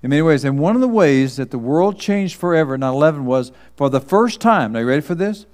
in 0.02 0.10
many 0.10 0.22
ways. 0.22 0.44
And 0.44 0.58
one 0.58 0.74
of 0.74 0.80
the 0.80 0.88
ways 0.88 1.36
that 1.36 1.52
the 1.52 1.58
world 1.58 2.00
changed 2.00 2.34
forever 2.34 2.76
9 2.76 2.92
11 2.92 3.24
was 3.24 3.52
for 3.76 3.88
the 3.88 4.00
first 4.00 4.40
time, 4.40 4.72
now 4.72 4.80
you 4.80 4.86
ready 4.88 5.00
for 5.00 5.14
this? 5.14 5.46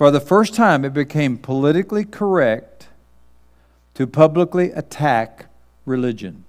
For 0.00 0.10
the 0.10 0.18
first 0.18 0.54
time, 0.54 0.86
it 0.86 0.94
became 0.94 1.36
politically 1.36 2.06
correct 2.06 2.88
to 3.92 4.06
publicly 4.06 4.72
attack 4.72 5.44
religion. 5.84 6.46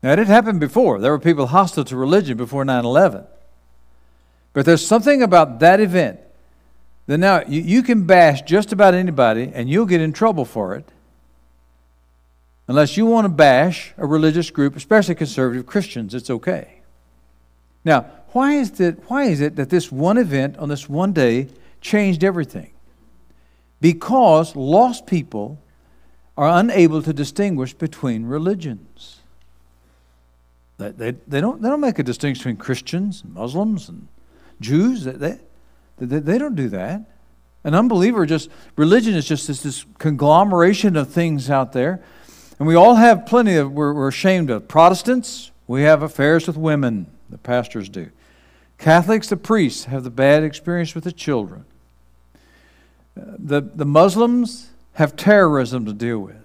Now, 0.00 0.12
it 0.12 0.18
had 0.18 0.28
happened 0.28 0.60
before. 0.60 1.00
There 1.00 1.10
were 1.10 1.18
people 1.18 1.48
hostile 1.48 1.82
to 1.86 1.96
religion 1.96 2.36
before 2.36 2.64
9 2.64 2.84
11. 2.84 3.24
But 4.52 4.64
there's 4.64 4.86
something 4.86 5.20
about 5.20 5.58
that 5.58 5.80
event 5.80 6.20
that 7.08 7.18
now 7.18 7.42
you, 7.48 7.62
you 7.62 7.82
can 7.82 8.06
bash 8.06 8.42
just 8.42 8.70
about 8.70 8.94
anybody 8.94 9.50
and 9.52 9.68
you'll 9.68 9.86
get 9.86 10.00
in 10.00 10.12
trouble 10.12 10.44
for 10.44 10.76
it 10.76 10.88
unless 12.68 12.96
you 12.96 13.06
want 13.06 13.24
to 13.24 13.28
bash 13.28 13.92
a 13.98 14.06
religious 14.06 14.50
group, 14.50 14.76
especially 14.76 15.16
conservative 15.16 15.66
Christians. 15.66 16.14
It's 16.14 16.30
okay. 16.30 16.74
Now, 17.84 18.06
why 18.32 18.54
is, 18.54 18.80
it, 18.80 18.98
why 19.08 19.24
is 19.24 19.40
it 19.40 19.56
that 19.56 19.70
this 19.70 19.92
one 19.92 20.18
event 20.18 20.56
on 20.58 20.68
this 20.68 20.88
one 20.88 21.12
day 21.12 21.48
changed 21.80 22.24
everything? 22.24 22.72
Because 23.80 24.56
lost 24.56 25.06
people 25.06 25.60
are 26.36 26.58
unable 26.58 27.02
to 27.02 27.12
distinguish 27.12 27.74
between 27.74 28.24
religions. 28.24 29.20
They, 30.78 30.90
they, 30.90 31.10
they, 31.28 31.40
don't, 31.40 31.62
they 31.62 31.68
don't 31.68 31.80
make 31.80 31.98
a 31.98 32.02
distinction 32.02 32.40
between 32.40 32.56
Christians 32.56 33.22
and 33.22 33.34
Muslims 33.34 33.88
and 33.88 34.08
Jews. 34.60 35.04
They, 35.04 35.12
they, 35.12 35.38
they, 35.98 36.18
they 36.18 36.38
don't 36.38 36.56
do 36.56 36.68
that. 36.70 37.02
An 37.62 37.74
unbeliever 37.74 38.26
just, 38.26 38.50
religion 38.76 39.14
is 39.14 39.26
just 39.26 39.46
this, 39.46 39.62
this 39.62 39.86
conglomeration 39.98 40.96
of 40.96 41.10
things 41.10 41.48
out 41.50 41.72
there. 41.72 42.02
And 42.58 42.66
we 42.66 42.74
all 42.74 42.96
have 42.96 43.26
plenty 43.26 43.54
of, 43.54 43.70
we're, 43.70 43.92
we're 43.92 44.08
ashamed 44.08 44.50
of. 44.50 44.66
Protestants, 44.66 45.52
we 45.68 45.82
have 45.82 46.02
affairs 46.02 46.46
with 46.46 46.56
women 46.56 47.13
the 47.34 47.38
pastors 47.38 47.88
do. 47.88 48.10
Catholics, 48.78 49.28
the 49.28 49.36
priests, 49.36 49.86
have 49.86 50.04
the 50.04 50.10
bad 50.10 50.44
experience 50.44 50.94
with 50.94 51.02
the 51.02 51.10
children. 51.10 51.64
Uh, 53.18 53.22
the, 53.38 53.60
the 53.60 53.84
Muslims 53.84 54.70
have 54.92 55.16
terrorism 55.16 55.84
to 55.84 55.92
deal 55.92 56.20
with. 56.20 56.36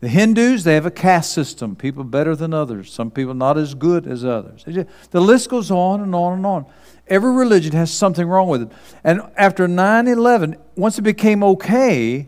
The 0.00 0.08
Hindus, 0.08 0.64
they 0.64 0.74
have 0.74 0.84
a 0.84 0.90
caste 0.90 1.32
system, 1.32 1.76
people 1.76 2.02
better 2.02 2.34
than 2.34 2.52
others, 2.52 2.92
some 2.92 3.08
people 3.08 3.34
not 3.34 3.56
as 3.56 3.74
good 3.74 4.08
as 4.08 4.24
others. 4.24 4.64
The 4.64 5.20
list 5.20 5.48
goes 5.48 5.70
on 5.70 6.00
and 6.00 6.12
on 6.12 6.32
and 6.32 6.44
on. 6.44 6.66
Every 7.06 7.30
religion 7.30 7.70
has 7.72 7.92
something 7.92 8.26
wrong 8.26 8.48
with 8.48 8.62
it. 8.62 8.72
And 9.04 9.22
after 9.36 9.68
9 9.68 10.08
11, 10.08 10.56
once 10.74 10.98
it 10.98 11.02
became 11.02 11.44
okay 11.44 12.26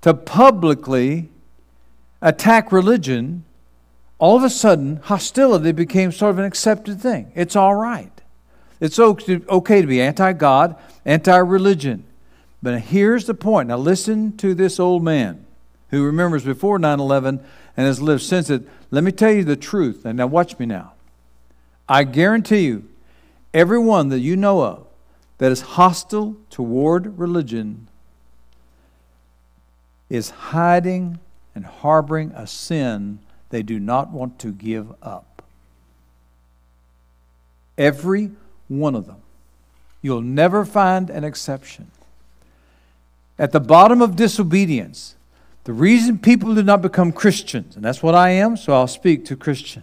to 0.00 0.14
publicly 0.14 1.28
attack 2.22 2.72
religion, 2.72 3.44
all 4.18 4.36
of 4.36 4.42
a 4.42 4.50
sudden, 4.50 4.96
hostility 4.96 5.72
became 5.72 6.10
sort 6.10 6.30
of 6.30 6.38
an 6.38 6.44
accepted 6.44 7.00
thing. 7.00 7.32
It's 7.34 7.54
all 7.54 7.74
right. 7.74 8.12
It's 8.80 8.98
okay 8.98 9.80
to 9.80 9.86
be 9.86 10.00
anti 10.00 10.32
God, 10.32 10.76
anti 11.04 11.36
religion. 11.36 12.04
But 12.62 12.80
here's 12.80 13.26
the 13.26 13.34
point. 13.34 13.68
Now, 13.68 13.76
listen 13.76 14.36
to 14.38 14.54
this 14.54 14.80
old 14.80 15.02
man 15.02 15.44
who 15.90 16.04
remembers 16.04 16.44
before 16.44 16.78
9 16.78 16.98
11 16.98 17.40
and 17.76 17.86
has 17.86 18.00
lived 18.00 18.22
since 18.22 18.50
it. 18.50 18.66
Let 18.90 19.04
me 19.04 19.12
tell 19.12 19.32
you 19.32 19.44
the 19.44 19.56
truth. 19.56 20.04
And 20.04 20.16
now, 20.16 20.26
watch 20.26 20.58
me 20.58 20.66
now. 20.66 20.92
I 21.88 22.04
guarantee 22.04 22.66
you, 22.66 22.88
everyone 23.54 24.08
that 24.08 24.20
you 24.20 24.36
know 24.36 24.62
of 24.62 24.86
that 25.38 25.52
is 25.52 25.60
hostile 25.60 26.36
toward 26.50 27.18
religion 27.18 27.88
is 30.08 30.30
hiding 30.30 31.18
and 31.54 31.66
harboring 31.66 32.30
a 32.32 32.46
sin 32.46 33.18
they 33.50 33.62
do 33.62 33.78
not 33.78 34.10
want 34.10 34.38
to 34.40 34.52
give 34.52 34.92
up. 35.02 35.42
Every 37.78 38.32
one 38.68 38.94
of 38.94 39.06
them. 39.06 39.22
You'll 40.02 40.22
never 40.22 40.64
find 40.64 41.10
an 41.10 41.24
exception. 41.24 41.90
At 43.38 43.52
the 43.52 43.60
bottom 43.60 44.00
of 44.00 44.16
disobedience, 44.16 45.16
the 45.64 45.72
reason 45.72 46.18
people 46.18 46.54
do 46.54 46.62
not 46.62 46.80
become 46.80 47.12
Christians, 47.12 47.76
and 47.76 47.84
that's 47.84 48.02
what 48.02 48.14
I 48.14 48.30
am, 48.30 48.56
so 48.56 48.72
I'll 48.72 48.86
speak 48.86 49.24
to 49.26 49.36
Christian, 49.36 49.82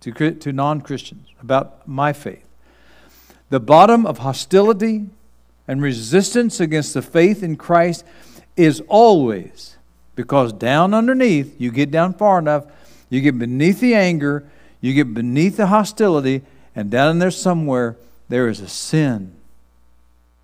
to, 0.00 0.32
to 0.32 0.52
non 0.52 0.80
Christians 0.82 1.28
about 1.40 1.88
my 1.88 2.12
faith. 2.12 2.44
The 3.48 3.60
bottom 3.60 4.04
of 4.06 4.18
hostility 4.18 5.06
and 5.66 5.82
resistance 5.82 6.60
against 6.60 6.94
the 6.94 7.02
faith 7.02 7.42
in 7.42 7.56
Christ 7.56 8.04
is 8.56 8.82
always 8.88 9.76
because 10.14 10.52
down 10.52 10.94
underneath, 10.94 11.54
you 11.60 11.70
get 11.70 11.90
down 11.90 12.14
far 12.14 12.38
enough, 12.38 12.66
you 13.08 13.20
get 13.20 13.38
beneath 13.38 13.80
the 13.80 13.94
anger, 13.94 14.48
you 14.80 14.94
get 14.94 15.14
beneath 15.14 15.56
the 15.56 15.68
hostility, 15.68 16.42
and 16.74 16.90
down 16.90 17.10
in 17.12 17.18
there 17.18 17.30
somewhere, 17.30 17.96
there 18.28 18.48
is 18.48 18.60
a 18.60 18.68
sin 18.68 19.34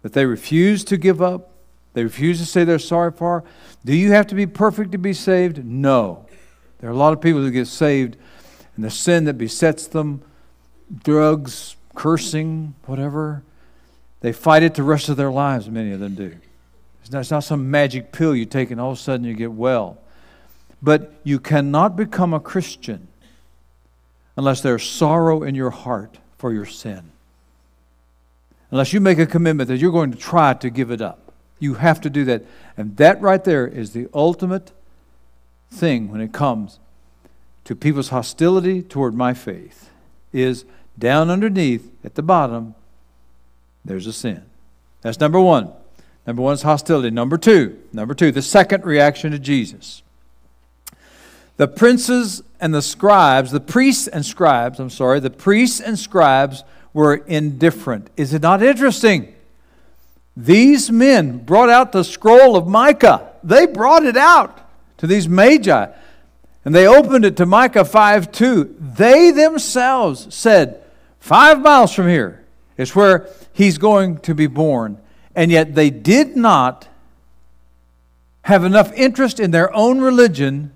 that 0.03 0.13
they 0.13 0.27
refuse 0.27 0.85
to 0.85 0.97
give 0.97 1.21
up. 1.21 1.51
They 1.95 2.05
refuse 2.05 2.39
to 2.39 2.47
say 2.47 2.65
they're 2.65 2.79
sorry 2.79 3.13
for. 3.13 3.45
Do 3.85 3.95
you 3.95 4.13
have 4.13 4.27
to 4.29 4.35
be 4.35 4.47
perfect 4.47 4.93
to 4.93 4.99
be 4.99 5.13
saved? 5.13 5.65
No. 5.65 6.27
There 6.79 6.89
are 6.89 6.93
a 6.93 6.97
lot 6.97 7.13
of 7.13 7.21
people 7.21 7.41
who 7.41 7.51
get 7.51 7.67
saved, 7.67 8.17
and 8.75 8.85
the 8.85 8.91
sin 8.91 9.25
that 9.25 9.35
besets 9.35 9.87
them 9.87 10.23
drugs, 11.05 11.77
cursing, 11.95 12.75
whatever 12.87 13.43
they 14.23 14.33
fight 14.33 14.63
it 14.63 14.75
the 14.75 14.83
rest 14.83 15.09
of 15.09 15.17
their 15.17 15.31
lives, 15.31 15.69
many 15.69 15.93
of 15.93 16.01
them 16.01 16.15
do. 16.15 16.37
It's 17.03 17.11
not, 17.11 17.21
it's 17.21 17.31
not 17.31 17.45
some 17.45 17.71
magic 17.71 18.13
pill 18.13 18.35
you 18.35 18.47
take 18.47 18.71
and 18.71 18.81
all 18.81 18.93
of 18.93 18.99
a 18.99 19.01
sudden 19.01 19.27
you 19.27 19.35
get 19.35 19.53
well. 19.53 19.99
But 20.83 21.15
you 21.23 21.39
cannot 21.39 21.97
become 21.97 22.35
a 22.35 22.41
Christian 22.41 23.09
unless 24.37 24.61
there's 24.61 24.89
sorrow 24.89 25.43
in 25.43 25.55
your 25.55 25.71
heart 25.71 26.19
for 26.39 26.53
your 26.53 26.67
sin. 26.67 27.13
Unless 28.71 28.93
you 28.93 29.01
make 29.01 29.19
a 29.19 29.27
commitment 29.27 29.69
that 29.69 29.77
you're 29.77 29.93
going 29.93 30.13
to 30.13 30.19
try 30.19 30.55
to 30.55 30.71
give 30.71 30.91
it 30.91 31.01
up. 31.01 31.33
You 31.59 31.75
have 31.75 32.01
to 32.01 32.11
do 32.11 32.25
that. 32.25 32.45
And 32.77 32.97
that 32.97 33.21
right 33.21 33.45
there 33.45 33.67
is 33.67 33.93
the 33.93 34.09
ultimate 34.13 34.73
thing 35.71 36.11
when 36.11 36.21
it 36.21 36.33
comes 36.33 36.81
to 37.65 37.77
people's 37.77 38.09
hostility 38.09 38.83
toward 38.83 39.15
my 39.15 39.35
faith 39.35 39.91
is 40.33 40.65
down 40.99 41.31
underneath 41.31 41.91
at 42.05 42.15
the 42.15 42.23
bottom 42.23 42.75
there's 43.85 44.07
a 44.07 44.13
sin. 44.13 44.43
That's 45.01 45.21
number 45.21 45.41
1. 45.41 45.71
Number 46.27 46.43
1 46.43 46.55
is 46.55 46.63
hostility. 46.63 47.11
Number 47.11 47.37
2, 47.37 47.79
number 47.93 48.15
2, 48.15 48.31
the 48.31 48.43
second 48.43 48.85
reaction 48.85 49.33
to 49.33 49.39
Jesus. 49.39 50.03
The 51.63 51.69
princes 51.69 52.43
and 52.59 52.75
the 52.75 52.83
scribes, 52.83 53.53
the 53.53 53.61
priests 53.61 54.09
and 54.09 54.27
scribes, 54.27 54.81
I'm 54.81 54.91
sorry, 54.91 55.21
the 55.21 55.31
priests 55.31 55.79
and 55.79 55.97
scribes 55.97 56.65
were 56.93 57.15
indifferent. 57.15 58.11
Is 58.17 58.35
it 58.35 58.43
not 58.43 58.65
interesting? 58.65 59.33
These 60.37 60.91
men 60.91 61.39
brought 61.39 61.69
out 61.69 61.93
the 61.93 62.03
scroll 62.03 62.57
of 62.57 62.67
Micah. 62.67 63.31
They 63.45 63.67
brought 63.67 64.05
it 64.05 64.17
out 64.17 64.59
to 64.97 65.07
these 65.07 65.29
magi. 65.29 65.87
And 66.65 66.75
they 66.75 66.89
opened 66.89 67.25
it 67.25 67.37
to 67.37 67.47
Micah 67.47 67.85
5 67.85 68.33
2. 68.33 68.79
They 68.81 69.31
themselves 69.31 70.35
said, 70.35 70.83
Five 71.21 71.61
miles 71.61 71.95
from 71.95 72.09
here 72.09 72.45
is 72.77 72.97
where 72.97 73.29
he's 73.53 73.79
going 73.79 74.19
to 74.23 74.35
be 74.35 74.49
born. 74.49 74.99
And 75.37 75.53
yet 75.53 75.77
they 75.77 75.91
did 75.91 76.37
not 76.37 76.89
have 78.47 78.65
enough 78.65 78.93
interest 78.95 79.39
in 79.39 79.53
their 79.53 79.73
own 79.73 80.01
religion 80.01 80.73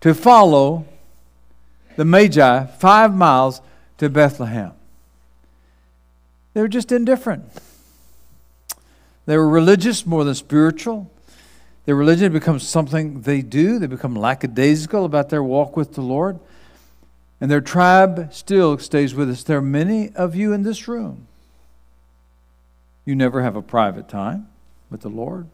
to 0.00 0.14
follow 0.14 0.86
the 1.96 2.04
Magi 2.04 2.66
five 2.66 3.14
miles 3.14 3.60
to 3.98 4.08
Bethlehem. 4.08 4.72
They 6.54 6.60
were 6.60 6.68
just 6.68 6.92
indifferent. 6.92 7.44
They 9.26 9.36
were 9.36 9.48
religious 9.48 10.06
more 10.06 10.24
than 10.24 10.34
spiritual. 10.34 11.10
Their 11.84 11.96
religion 11.96 12.32
becomes 12.32 12.66
something 12.66 13.22
they 13.22 13.42
do. 13.42 13.78
They 13.78 13.86
become 13.86 14.14
lackadaisical 14.14 15.04
about 15.04 15.28
their 15.28 15.42
walk 15.42 15.76
with 15.76 15.94
the 15.94 16.02
Lord. 16.02 16.38
And 17.40 17.50
their 17.50 17.60
tribe 17.60 18.32
still 18.32 18.78
stays 18.78 19.14
with 19.14 19.30
us. 19.30 19.42
There 19.42 19.58
are 19.58 19.62
many 19.62 20.10
of 20.14 20.34
you 20.34 20.52
in 20.52 20.62
this 20.62 20.88
room. 20.88 21.26
You 23.04 23.14
never 23.14 23.42
have 23.42 23.56
a 23.56 23.62
private 23.62 24.08
time 24.08 24.48
with 24.90 25.00
the 25.00 25.08
Lord. 25.08 25.46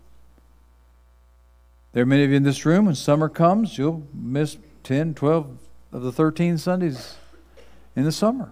There 1.94 2.02
are 2.02 2.06
many 2.06 2.24
of 2.24 2.30
you 2.30 2.36
in 2.36 2.42
this 2.42 2.66
room, 2.66 2.86
when 2.86 2.96
summer 2.96 3.28
comes, 3.28 3.78
you'll 3.78 4.02
miss 4.12 4.58
10, 4.82 5.14
12 5.14 5.58
of 5.92 6.02
the 6.02 6.10
13 6.10 6.58
Sundays 6.58 7.14
in 7.94 8.02
the 8.02 8.10
summer. 8.10 8.50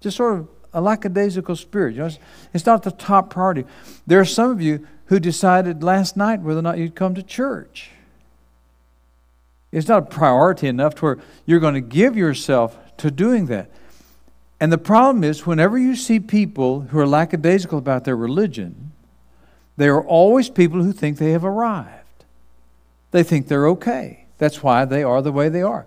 Just 0.00 0.18
sort 0.18 0.40
of 0.40 0.48
a 0.74 0.82
lackadaisical 0.82 1.56
spirit. 1.56 1.94
You 1.94 2.00
know, 2.00 2.06
it's, 2.06 2.18
it's 2.52 2.66
not 2.66 2.82
the 2.82 2.90
top 2.90 3.30
priority. 3.30 3.64
There 4.06 4.20
are 4.20 4.26
some 4.26 4.50
of 4.50 4.60
you 4.60 4.86
who 5.06 5.18
decided 5.18 5.82
last 5.82 6.18
night 6.18 6.42
whether 6.42 6.58
or 6.58 6.62
not 6.62 6.76
you'd 6.76 6.94
come 6.94 7.14
to 7.14 7.22
church. 7.22 7.92
It's 9.72 9.88
not 9.88 10.02
a 10.02 10.06
priority 10.06 10.68
enough 10.68 10.96
to 10.96 11.00
where 11.00 11.18
you're 11.46 11.60
going 11.60 11.74
to 11.74 11.80
give 11.80 12.14
yourself 12.14 12.76
to 12.98 13.10
doing 13.10 13.46
that. 13.46 13.70
And 14.60 14.70
the 14.70 14.76
problem 14.76 15.24
is, 15.24 15.46
whenever 15.46 15.78
you 15.78 15.96
see 15.96 16.20
people 16.20 16.80
who 16.80 16.98
are 16.98 17.06
lackadaisical 17.06 17.78
about 17.78 18.04
their 18.04 18.16
religion, 18.16 18.92
they 19.78 19.88
are 19.88 20.04
always 20.04 20.50
people 20.50 20.82
who 20.82 20.92
think 20.92 21.16
they 21.16 21.30
have 21.30 21.44
arrived. 21.44 21.97
They 23.10 23.22
think 23.22 23.48
they're 23.48 23.68
okay. 23.68 24.26
That's 24.38 24.62
why 24.62 24.84
they 24.84 25.02
are 25.02 25.22
the 25.22 25.32
way 25.32 25.48
they 25.48 25.62
are. 25.62 25.86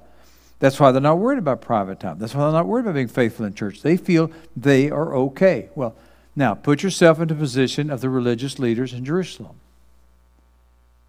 That's 0.59 0.79
why 0.79 0.91
they're 0.91 1.01
not 1.01 1.17
worried 1.17 1.39
about 1.39 1.61
private 1.61 1.99
time. 1.99 2.19
That's 2.19 2.35
why 2.35 2.43
they're 2.43 2.51
not 2.51 2.67
worried 2.67 2.81
about 2.81 2.93
being 2.93 3.07
faithful 3.07 3.45
in 3.45 3.53
church. 3.55 3.81
They 3.81 3.97
feel 3.97 4.31
they 4.55 4.91
are 4.91 5.15
okay. 5.15 5.69
Well, 5.73 5.95
now 6.35 6.53
put 6.53 6.83
yourself 6.83 7.19
into 7.19 7.33
the 7.33 7.39
position 7.39 7.89
of 7.89 8.01
the 8.01 8.09
religious 8.09 8.59
leaders 8.59 8.93
in 8.93 9.03
Jerusalem. 9.03 9.55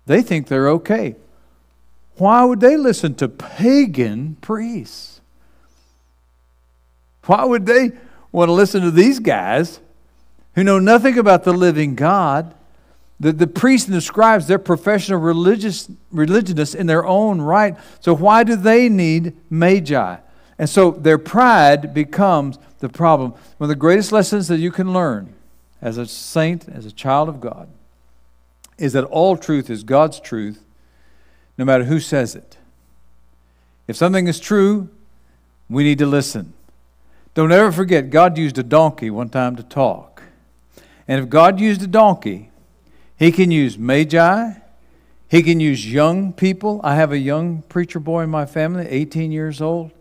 They 0.06 0.22
think 0.22 0.48
they're 0.48 0.70
okay. 0.70 1.16
Why 2.16 2.44
would 2.44 2.60
they 2.60 2.76
listen 2.76 3.14
to 3.16 3.28
pagan 3.28 4.36
priests? 4.40 5.20
Why 7.26 7.44
would 7.44 7.66
they 7.66 7.92
want 8.32 8.48
to 8.48 8.52
listen 8.52 8.82
to 8.82 8.90
these 8.90 9.18
guys 9.18 9.80
who 10.54 10.64
know 10.64 10.78
nothing 10.78 11.18
about 11.18 11.44
the 11.44 11.52
living 11.52 11.94
God? 11.94 12.54
The, 13.20 13.32
the 13.32 13.46
priests 13.46 13.86
and 13.86 13.96
the 13.96 14.00
scribes, 14.00 14.46
they're 14.46 14.58
professional 14.58 15.20
religious, 15.20 15.88
religionists 16.10 16.74
in 16.74 16.86
their 16.86 17.06
own 17.06 17.40
right. 17.40 17.76
So 18.00 18.14
why 18.14 18.42
do 18.42 18.56
they 18.56 18.88
need 18.88 19.36
magi? 19.48 20.16
And 20.58 20.68
so 20.68 20.90
their 20.90 21.18
pride 21.18 21.94
becomes 21.94 22.58
the 22.78 22.88
problem. 22.88 23.32
One 23.58 23.66
of 23.66 23.68
the 23.68 23.74
greatest 23.74 24.12
lessons 24.12 24.48
that 24.48 24.58
you 24.58 24.70
can 24.70 24.92
learn 24.92 25.32
as 25.80 25.98
a 25.98 26.06
saint, 26.06 26.68
as 26.68 26.86
a 26.86 26.92
child 26.92 27.28
of 27.28 27.40
God, 27.40 27.68
is 28.78 28.92
that 28.92 29.04
all 29.04 29.36
truth 29.36 29.70
is 29.70 29.82
God's 29.84 30.20
truth, 30.20 30.64
no 31.58 31.64
matter 31.64 31.84
who 31.84 32.00
says 32.00 32.34
it. 32.34 32.56
If 33.86 33.96
something 33.96 34.26
is 34.26 34.40
true, 34.40 34.88
we 35.68 35.84
need 35.84 35.98
to 35.98 36.06
listen. 36.06 36.52
Don't 37.34 37.50
ever 37.50 37.72
forget, 37.72 38.10
God 38.10 38.38
used 38.38 38.58
a 38.58 38.62
donkey 38.62 39.10
one 39.10 39.28
time 39.28 39.56
to 39.56 39.62
talk. 39.62 40.22
And 41.08 41.20
if 41.20 41.28
God 41.28 41.58
used 41.58 41.82
a 41.82 41.86
donkey, 41.86 42.50
he 43.22 43.30
can 43.30 43.52
use 43.52 43.78
magi. 43.78 44.54
He 45.28 45.44
can 45.44 45.60
use 45.60 45.90
young 45.90 46.32
people. 46.32 46.80
I 46.82 46.96
have 46.96 47.12
a 47.12 47.18
young 47.18 47.62
preacher 47.62 48.00
boy 48.00 48.22
in 48.22 48.30
my 48.30 48.46
family, 48.46 48.84
18 48.88 49.30
years 49.30 49.60
old. 49.60 49.92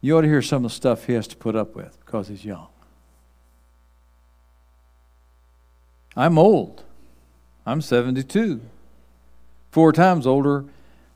You 0.00 0.16
ought 0.16 0.20
to 0.20 0.28
hear 0.28 0.40
some 0.40 0.64
of 0.64 0.70
the 0.70 0.74
stuff 0.76 1.06
he 1.06 1.14
has 1.14 1.26
to 1.28 1.36
put 1.36 1.56
up 1.56 1.74
with 1.74 1.98
because 2.06 2.28
he's 2.28 2.44
young. 2.44 2.68
I'm 6.16 6.38
old. 6.38 6.84
I'm 7.66 7.80
72, 7.80 8.60
four 9.72 9.92
times 9.92 10.24
older 10.24 10.64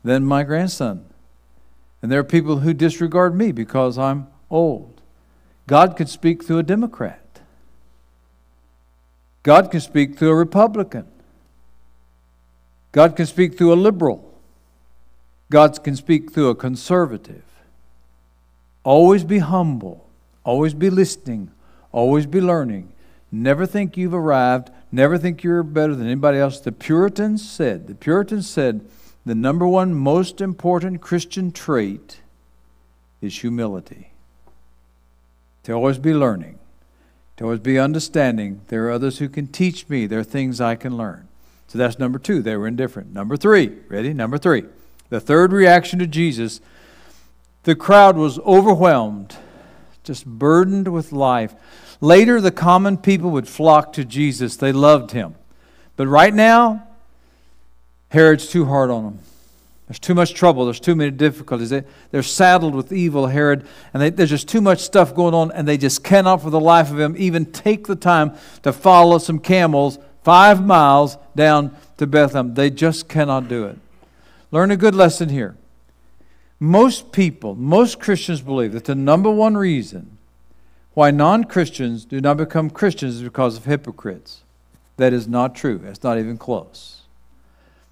than 0.02 0.24
my 0.24 0.42
grandson. 0.42 1.04
And 2.02 2.10
there 2.10 2.18
are 2.18 2.24
people 2.24 2.58
who 2.58 2.74
disregard 2.74 3.36
me 3.36 3.52
because 3.52 3.96
I'm 3.96 4.26
old. 4.50 5.00
God 5.68 5.96
could 5.96 6.08
speak 6.08 6.44
through 6.44 6.58
a 6.58 6.64
Democrat. 6.64 7.20
God 9.44 9.70
can 9.70 9.80
speak 9.80 10.18
through 10.18 10.30
a 10.30 10.34
Republican. 10.34 11.06
God 12.92 13.16
can 13.16 13.26
speak 13.26 13.56
through 13.56 13.72
a 13.72 13.74
liberal. 13.74 14.30
God 15.50 15.82
can 15.82 15.96
speak 15.96 16.32
through 16.32 16.50
a 16.50 16.54
conservative. 16.54 17.44
Always 18.84 19.24
be 19.24 19.38
humble. 19.38 20.08
Always 20.44 20.74
be 20.74 20.90
listening. 20.90 21.50
Always 21.90 22.26
be 22.26 22.40
learning. 22.40 22.92
Never 23.30 23.64
think 23.66 23.96
you've 23.96 24.14
arrived. 24.14 24.70
Never 24.90 25.16
think 25.16 25.42
you're 25.42 25.62
better 25.62 25.94
than 25.94 26.06
anybody 26.06 26.38
else. 26.38 26.60
The 26.60 26.72
Puritans 26.72 27.48
said, 27.48 27.86
the 27.86 27.94
Puritans 27.94 28.48
said, 28.48 28.84
the 29.24 29.34
number 29.34 29.66
one 29.66 29.94
most 29.94 30.40
important 30.40 31.00
Christian 31.00 31.52
trait 31.52 32.20
is 33.20 33.40
humility. 33.40 34.12
To 35.62 35.72
always 35.72 35.98
be 35.98 36.12
learning, 36.12 36.58
to 37.36 37.44
always 37.44 37.60
be 37.60 37.78
understanding. 37.78 38.62
There 38.66 38.86
are 38.86 38.90
others 38.90 39.18
who 39.18 39.28
can 39.28 39.46
teach 39.46 39.88
me. 39.88 40.06
There 40.06 40.18
are 40.18 40.24
things 40.24 40.60
I 40.60 40.74
can 40.74 40.96
learn. 40.96 41.28
So 41.68 41.78
that's 41.78 41.98
number 41.98 42.18
two. 42.18 42.42
They 42.42 42.56
were 42.56 42.66
indifferent. 42.66 43.12
Number 43.12 43.36
three, 43.36 43.72
ready? 43.88 44.12
Number 44.12 44.38
three. 44.38 44.64
The 45.08 45.20
third 45.20 45.52
reaction 45.52 45.98
to 45.98 46.06
Jesus 46.06 46.60
the 47.64 47.76
crowd 47.76 48.16
was 48.16 48.38
overwhelmed, 48.40 49.36
just 50.02 50.26
burdened 50.26 50.88
with 50.88 51.12
life. 51.12 51.54
Later, 52.00 52.40
the 52.40 52.50
common 52.50 52.96
people 52.96 53.30
would 53.30 53.46
flock 53.46 53.92
to 53.92 54.04
Jesus. 54.04 54.56
They 54.56 54.72
loved 54.72 55.12
him. 55.12 55.36
But 55.96 56.08
right 56.08 56.34
now, 56.34 56.88
Herod's 58.08 58.48
too 58.48 58.64
hard 58.64 58.90
on 58.90 59.04
them. 59.04 59.18
There's 59.86 60.00
too 60.00 60.14
much 60.14 60.34
trouble. 60.34 60.64
There's 60.64 60.80
too 60.80 60.96
many 60.96 61.12
difficulties. 61.12 61.70
They, 61.70 61.84
are 62.14 62.22
saddled 62.22 62.74
with 62.74 62.92
evil, 62.92 63.26
Herod, 63.26 63.66
and 63.92 64.02
they, 64.02 64.10
there's 64.10 64.30
just 64.30 64.48
too 64.48 64.60
much 64.60 64.80
stuff 64.80 65.14
going 65.14 65.34
on, 65.34 65.52
and 65.52 65.68
they 65.68 65.76
just 65.76 66.02
cannot, 66.02 66.42
for 66.42 66.50
the 66.50 66.60
life 66.60 66.90
of 66.90 66.96
them, 66.96 67.14
even 67.16 67.46
take 67.46 67.86
the 67.86 67.96
time 67.96 68.34
to 68.62 68.72
follow 68.72 69.18
some 69.18 69.38
camels 69.38 69.98
five 70.22 70.64
miles 70.64 71.16
down 71.34 71.76
to 71.98 72.06
Bethlehem. 72.06 72.54
They 72.54 72.70
just 72.70 73.08
cannot 73.08 73.48
do 73.48 73.64
it. 73.66 73.78
Learn 74.50 74.70
a 74.70 74.76
good 74.76 74.94
lesson 74.94 75.28
here. 75.28 75.56
Most 76.60 77.10
people, 77.10 77.54
most 77.54 77.98
Christians 77.98 78.40
believe 78.40 78.72
that 78.72 78.84
the 78.84 78.94
number 78.94 79.30
one 79.30 79.56
reason 79.56 80.18
why 80.94 81.10
non 81.10 81.44
Christians 81.44 82.04
do 82.04 82.20
not 82.20 82.36
become 82.36 82.70
Christians 82.70 83.16
is 83.16 83.22
because 83.22 83.56
of 83.56 83.64
hypocrites. 83.64 84.42
That 84.96 85.12
is 85.12 85.26
not 85.26 85.54
true. 85.54 85.80
It's 85.84 86.02
not 86.02 86.18
even 86.18 86.38
close. 86.38 87.00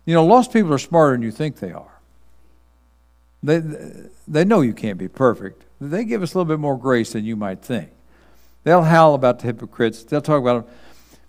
You 0.04 0.14
know, 0.14 0.24
lost 0.24 0.52
people 0.52 0.72
are 0.72 0.78
smarter 0.78 1.12
than 1.12 1.22
you 1.22 1.30
think 1.30 1.56
they 1.56 1.72
are. 1.72 2.00
They, 3.42 3.62
they 4.28 4.44
know 4.44 4.60
you 4.60 4.74
can't 4.74 4.98
be 4.98 5.08
perfect. 5.08 5.64
They 5.80 6.04
give 6.04 6.22
us 6.22 6.34
a 6.34 6.38
little 6.38 6.48
bit 6.48 6.60
more 6.60 6.76
grace 6.78 7.14
than 7.14 7.24
you 7.24 7.36
might 7.36 7.62
think. 7.62 7.90
They'll 8.64 8.82
howl 8.82 9.14
about 9.14 9.38
the 9.38 9.46
hypocrites. 9.46 10.04
They'll 10.04 10.20
talk 10.20 10.40
about 10.40 10.66
them. 10.66 10.74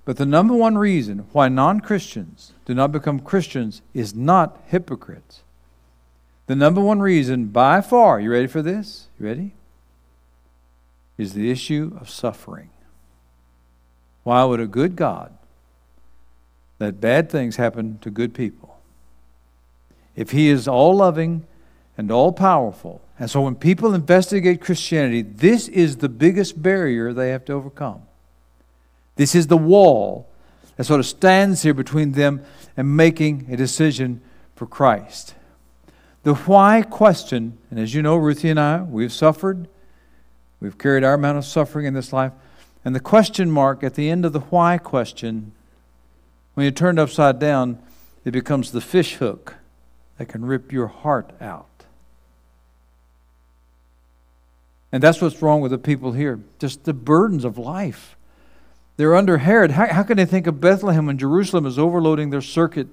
But 0.04 0.18
the 0.18 0.26
number 0.26 0.54
one 0.54 0.78
reason 0.78 1.20
why 1.32 1.48
non 1.48 1.80
Christians 1.80 2.54
do 2.66 2.74
not 2.74 2.92
become 2.92 3.20
Christians 3.20 3.82
is 3.94 4.16
not 4.16 4.60
hypocrites. 4.68 5.44
The 6.48 6.56
number 6.56 6.82
one 6.82 7.00
reason, 7.00 7.46
by 7.46 7.82
far, 7.82 8.20
you 8.20 8.32
ready 8.32 8.48
for 8.48 8.62
this? 8.62 9.08
You 9.20 9.28
ready? 9.28 9.54
Is 11.18 11.34
the 11.34 11.52
issue 11.52 11.96
of 12.02 12.10
suffering. 12.10 12.72
Why 14.24 14.44
would 14.44 14.60
a 14.60 14.68
good 14.68 14.96
God 14.96 15.32
let 16.80 17.00
bad 17.00 17.30
things 17.30 17.56
happen 17.56 18.00
to 18.00 18.10
good 18.10 18.34
people? 18.34 18.80
If 20.16 20.32
He 20.32 20.50
is 20.50 20.68
all 20.68 20.96
loving 20.96 21.46
and 21.98 22.12
all 22.12 22.32
powerful, 22.32 23.02
and 23.20 23.30
so 23.30 23.42
when 23.42 23.56
people 23.56 23.94
investigate 23.94 24.62
Christianity, 24.62 25.22
this 25.22 25.68
is 25.68 25.98
the 25.98 26.10
biggest 26.10 26.62
barrier 26.62 27.14
they 27.14 27.30
have 27.30 27.46
to 27.46 27.54
overcome. 27.54 28.02
This 29.22 29.36
is 29.36 29.46
the 29.46 29.56
wall 29.56 30.28
that 30.78 30.86
sort 30.86 31.00
of 31.00 31.06
stands 31.06 31.62
here 31.62 31.76
between 31.76 32.14
them 32.14 32.44
and 32.76 32.98
making 32.98 33.46
a 33.52 33.56
decision 33.56 34.20
for 34.56 34.66
Christ. 34.66 35.36
The 36.24 36.34
why 36.34 36.82
question, 36.82 37.60
and 37.70 37.80
as 37.80 37.94
you 37.94 38.02
know, 38.02 38.16
Ruthie 38.16 38.50
and 38.50 38.60
I, 38.60 38.82
we've 38.82 39.14
suffered. 39.14 39.68
We've 40.60 40.76
carried 40.76 41.04
our 41.04 41.14
amount 41.14 41.38
of 41.38 41.46
suffering 41.46 41.86
in 41.86 41.94
this 41.94 42.12
life. 42.12 42.32
And 42.84 42.96
the 42.96 43.00
question 43.00 43.52
mark 43.52 43.84
at 43.84 43.94
the 43.94 44.10
end 44.10 44.26
of 44.26 44.34
the 44.34 44.40
why 44.40 44.80
question, 44.80 45.52
when 46.56 46.64
you 46.64 46.72
turn 46.72 46.98
it 46.98 47.02
upside 47.04 47.38
down, 47.38 47.78
it 48.26 48.32
becomes 48.32 48.72
the 48.72 48.82
fish 48.82 49.18
hook 49.18 49.54
that 50.18 50.30
can 50.30 50.44
rip 50.44 50.72
your 50.72 50.88
heart 50.88 51.32
out. 51.40 51.86
And 54.92 55.04
that's 55.04 55.22
what's 55.22 55.44
wrong 55.44 55.62
with 55.62 55.70
the 55.70 55.78
people 55.78 56.14
here. 56.14 56.40
Just 56.58 56.86
the 56.86 56.94
burdens 56.96 57.46
of 57.46 57.60
life. 57.60 58.18
They're 59.02 59.16
under 59.16 59.40
Herod. 59.40 59.72
How, 59.72 59.92
how 59.92 60.04
can 60.04 60.18
they 60.18 60.28
think 60.28 60.46
of 60.46 60.62
Bethlehem 60.62 61.08
when 61.08 61.18
Jerusalem 61.18 61.66
is 61.66 61.80
overloading 61.80 62.30
their 62.30 62.40
circuit? 62.40 62.88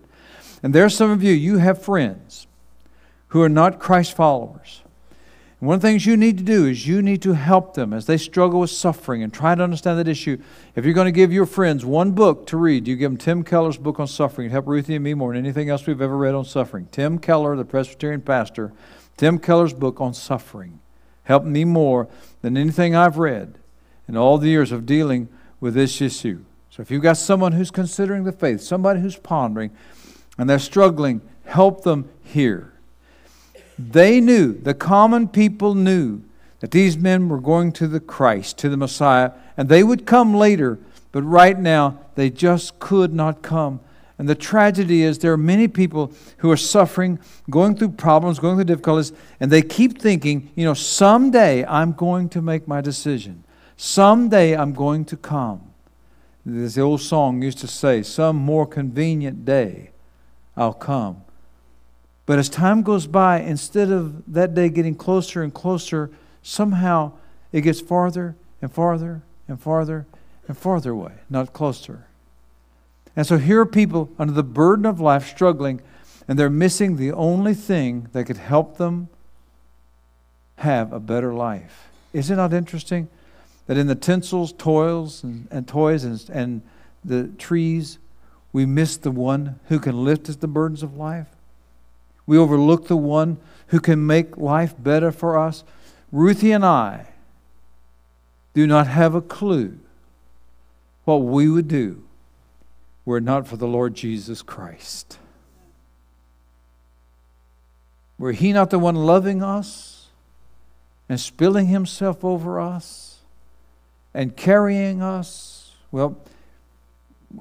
And 0.62 0.74
there's 0.74 0.96
some 0.96 1.10
of 1.10 1.22
you, 1.22 1.34
you 1.34 1.58
have 1.58 1.82
friends 1.82 2.46
who 3.26 3.42
are 3.42 3.48
not 3.50 3.78
Christ 3.78 4.16
followers. 4.16 4.80
And 5.60 5.68
one 5.68 5.74
of 5.74 5.82
the 5.82 5.88
things 5.88 6.06
you 6.06 6.16
need 6.16 6.38
to 6.38 6.44
do 6.44 6.64
is 6.64 6.86
you 6.86 7.02
need 7.02 7.20
to 7.20 7.34
help 7.34 7.74
them 7.74 7.92
as 7.92 8.06
they 8.06 8.16
struggle 8.16 8.60
with 8.60 8.70
suffering 8.70 9.22
and 9.22 9.34
try 9.34 9.54
to 9.54 9.62
understand 9.62 9.98
that 9.98 10.08
issue. 10.08 10.38
If 10.74 10.86
you're 10.86 10.94
going 10.94 11.04
to 11.04 11.12
give 11.12 11.30
your 11.30 11.44
friends 11.44 11.84
one 11.84 12.12
book 12.12 12.46
to 12.46 12.56
read, 12.56 12.88
you 12.88 12.96
give 12.96 13.10
them 13.10 13.18
Tim 13.18 13.44
Keller's 13.44 13.76
book 13.76 14.00
on 14.00 14.06
suffering. 14.06 14.46
It 14.46 14.52
helped 14.52 14.68
Ruthie 14.68 14.94
and 14.94 15.04
me 15.04 15.12
more 15.12 15.34
than 15.34 15.44
anything 15.44 15.68
else 15.68 15.86
we've 15.86 16.00
ever 16.00 16.16
read 16.16 16.34
on 16.34 16.46
suffering. 16.46 16.88
Tim 16.90 17.18
Keller, 17.18 17.54
the 17.54 17.66
Presbyterian 17.66 18.22
pastor, 18.22 18.72
Tim 19.18 19.38
Keller's 19.38 19.74
book 19.74 20.00
on 20.00 20.14
suffering 20.14 20.80
helped 21.24 21.44
me 21.44 21.66
more 21.66 22.08
than 22.40 22.56
anything 22.56 22.96
I've 22.96 23.18
read 23.18 23.58
in 24.08 24.16
all 24.16 24.38
the 24.38 24.48
years 24.48 24.72
of 24.72 24.86
dealing 24.86 25.28
with 25.60 25.74
this 25.74 26.00
issue. 26.00 26.44
So 26.70 26.82
if 26.82 26.90
you've 26.90 27.02
got 27.02 27.16
someone 27.16 27.52
who's 27.52 27.70
considering 27.70 28.24
the 28.24 28.32
faith, 28.32 28.60
somebody 28.60 29.00
who's 29.00 29.16
pondering, 29.16 29.70
and 30.36 30.48
they're 30.48 30.58
struggling, 30.58 31.20
help 31.44 31.82
them 31.82 32.08
here. 32.22 32.72
They 33.78 34.20
knew, 34.20 34.52
the 34.52 34.74
common 34.74 35.28
people 35.28 35.74
knew, 35.74 36.22
that 36.60 36.70
these 36.72 36.96
men 36.96 37.28
were 37.28 37.40
going 37.40 37.72
to 37.72 37.86
the 37.86 38.00
Christ, 38.00 38.58
to 38.58 38.68
the 38.68 38.76
Messiah, 38.76 39.32
and 39.56 39.68
they 39.68 39.84
would 39.84 40.06
come 40.06 40.34
later, 40.34 40.78
but 41.12 41.22
right 41.22 41.58
now 41.58 41.98
they 42.16 42.30
just 42.30 42.78
could 42.78 43.12
not 43.12 43.42
come 43.42 43.80
and 44.18 44.28
the 44.28 44.34
tragedy 44.34 45.02
is 45.02 45.18
there 45.18 45.32
are 45.32 45.36
many 45.36 45.68
people 45.68 46.12
who 46.38 46.50
are 46.50 46.56
suffering, 46.56 47.20
going 47.48 47.76
through 47.76 47.90
problems, 47.90 48.40
going 48.40 48.56
through 48.56 48.64
difficulties, 48.64 49.12
and 49.38 49.50
they 49.50 49.62
keep 49.62 50.00
thinking, 50.00 50.50
you 50.56 50.64
know, 50.64 50.74
someday 50.74 51.64
I'm 51.64 51.92
going 51.92 52.28
to 52.30 52.42
make 52.42 52.66
my 52.66 52.80
decision. 52.80 53.44
Someday 53.80 54.56
I'm 54.56 54.72
going 54.72 55.04
to 55.04 55.16
come. 55.16 55.62
There's 56.44 56.74
the 56.74 56.80
old 56.80 57.00
song 57.00 57.42
used 57.42 57.58
to 57.58 57.68
say, 57.68 58.02
some 58.02 58.34
more 58.34 58.66
convenient 58.66 59.44
day 59.44 59.90
I'll 60.56 60.74
come. 60.74 61.22
But 62.26 62.40
as 62.40 62.48
time 62.48 62.82
goes 62.82 63.06
by, 63.06 63.38
instead 63.38 63.92
of 63.92 64.34
that 64.34 64.52
day 64.52 64.68
getting 64.68 64.96
closer 64.96 65.44
and 65.44 65.54
closer, 65.54 66.10
somehow 66.42 67.12
it 67.52 67.60
gets 67.60 67.80
farther 67.80 68.34
and 68.60 68.72
farther 68.72 69.22
and 69.46 69.60
farther 69.60 70.06
and 70.48 70.58
farther 70.58 70.90
away, 70.90 71.12
not 71.30 71.52
closer. 71.52 72.06
And 73.14 73.28
so 73.28 73.38
here 73.38 73.60
are 73.60 73.66
people 73.66 74.10
under 74.18 74.32
the 74.32 74.42
burden 74.42 74.86
of 74.86 74.98
life 74.98 75.28
struggling, 75.28 75.80
and 76.26 76.36
they're 76.36 76.50
missing 76.50 76.96
the 76.96 77.12
only 77.12 77.54
thing 77.54 78.08
that 78.12 78.24
could 78.24 78.38
help 78.38 78.76
them 78.76 79.08
have 80.56 80.92
a 80.92 80.98
better 80.98 81.32
life. 81.32 81.90
Is 82.12 82.28
it 82.28 82.36
not 82.36 82.52
interesting 82.52 83.08
that 83.68 83.76
in 83.76 83.86
the 83.86 83.94
tinsels, 83.94 84.52
toils, 84.54 85.22
and, 85.22 85.46
and 85.50 85.68
toys, 85.68 86.02
and, 86.02 86.28
and 86.30 86.62
the 87.04 87.28
trees, 87.38 87.98
we 88.50 88.64
miss 88.64 88.96
the 88.96 89.10
one 89.10 89.60
who 89.68 89.78
can 89.78 90.04
lift 90.04 90.28
us 90.28 90.36
the 90.36 90.48
burdens 90.48 90.82
of 90.82 90.96
life? 90.96 91.28
We 92.26 92.38
overlook 92.38 92.88
the 92.88 92.96
one 92.96 93.36
who 93.68 93.78
can 93.78 94.06
make 94.06 94.38
life 94.38 94.74
better 94.78 95.12
for 95.12 95.38
us. 95.38 95.64
Ruthie 96.10 96.52
and 96.52 96.64
I 96.64 97.08
do 98.54 98.66
not 98.66 98.86
have 98.86 99.14
a 99.14 99.20
clue 99.20 99.78
what 101.04 101.18
we 101.18 101.48
would 101.48 101.68
do 101.68 102.02
were 103.04 103.18
it 103.18 103.24
not 103.24 103.46
for 103.46 103.58
the 103.58 103.66
Lord 103.66 103.94
Jesus 103.94 104.40
Christ. 104.40 105.18
Were 108.18 108.32
He 108.32 108.52
not 108.52 108.70
the 108.70 108.78
one 108.78 108.94
loving 108.94 109.42
us 109.42 110.08
and 111.06 111.20
spilling 111.20 111.66
Himself 111.66 112.24
over 112.24 112.58
us 112.60 113.07
and 114.14 114.36
carrying 114.36 115.02
us? 115.02 115.72
Well, 115.90 116.18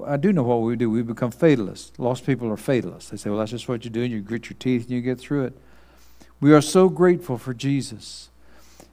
I 0.06 0.16
do 0.16 0.32
know 0.32 0.42
what 0.42 0.56
we 0.56 0.76
do. 0.76 0.90
We 0.90 1.02
become 1.02 1.30
fatalists. 1.30 1.98
Lost 1.98 2.26
people 2.26 2.50
are 2.50 2.56
fatalists. 2.56 3.10
They 3.10 3.16
say, 3.16 3.30
well, 3.30 3.38
that's 3.38 3.50
just 3.50 3.68
what 3.68 3.84
you 3.84 3.90
do, 3.90 4.02
and 4.02 4.12
you 4.12 4.20
grit 4.20 4.50
your 4.50 4.56
teeth 4.58 4.82
and 4.82 4.90
you 4.90 5.00
get 5.00 5.18
through 5.18 5.44
it. 5.44 5.58
We 6.40 6.52
are 6.52 6.60
so 6.60 6.88
grateful 6.88 7.38
for 7.38 7.54
Jesus. 7.54 8.28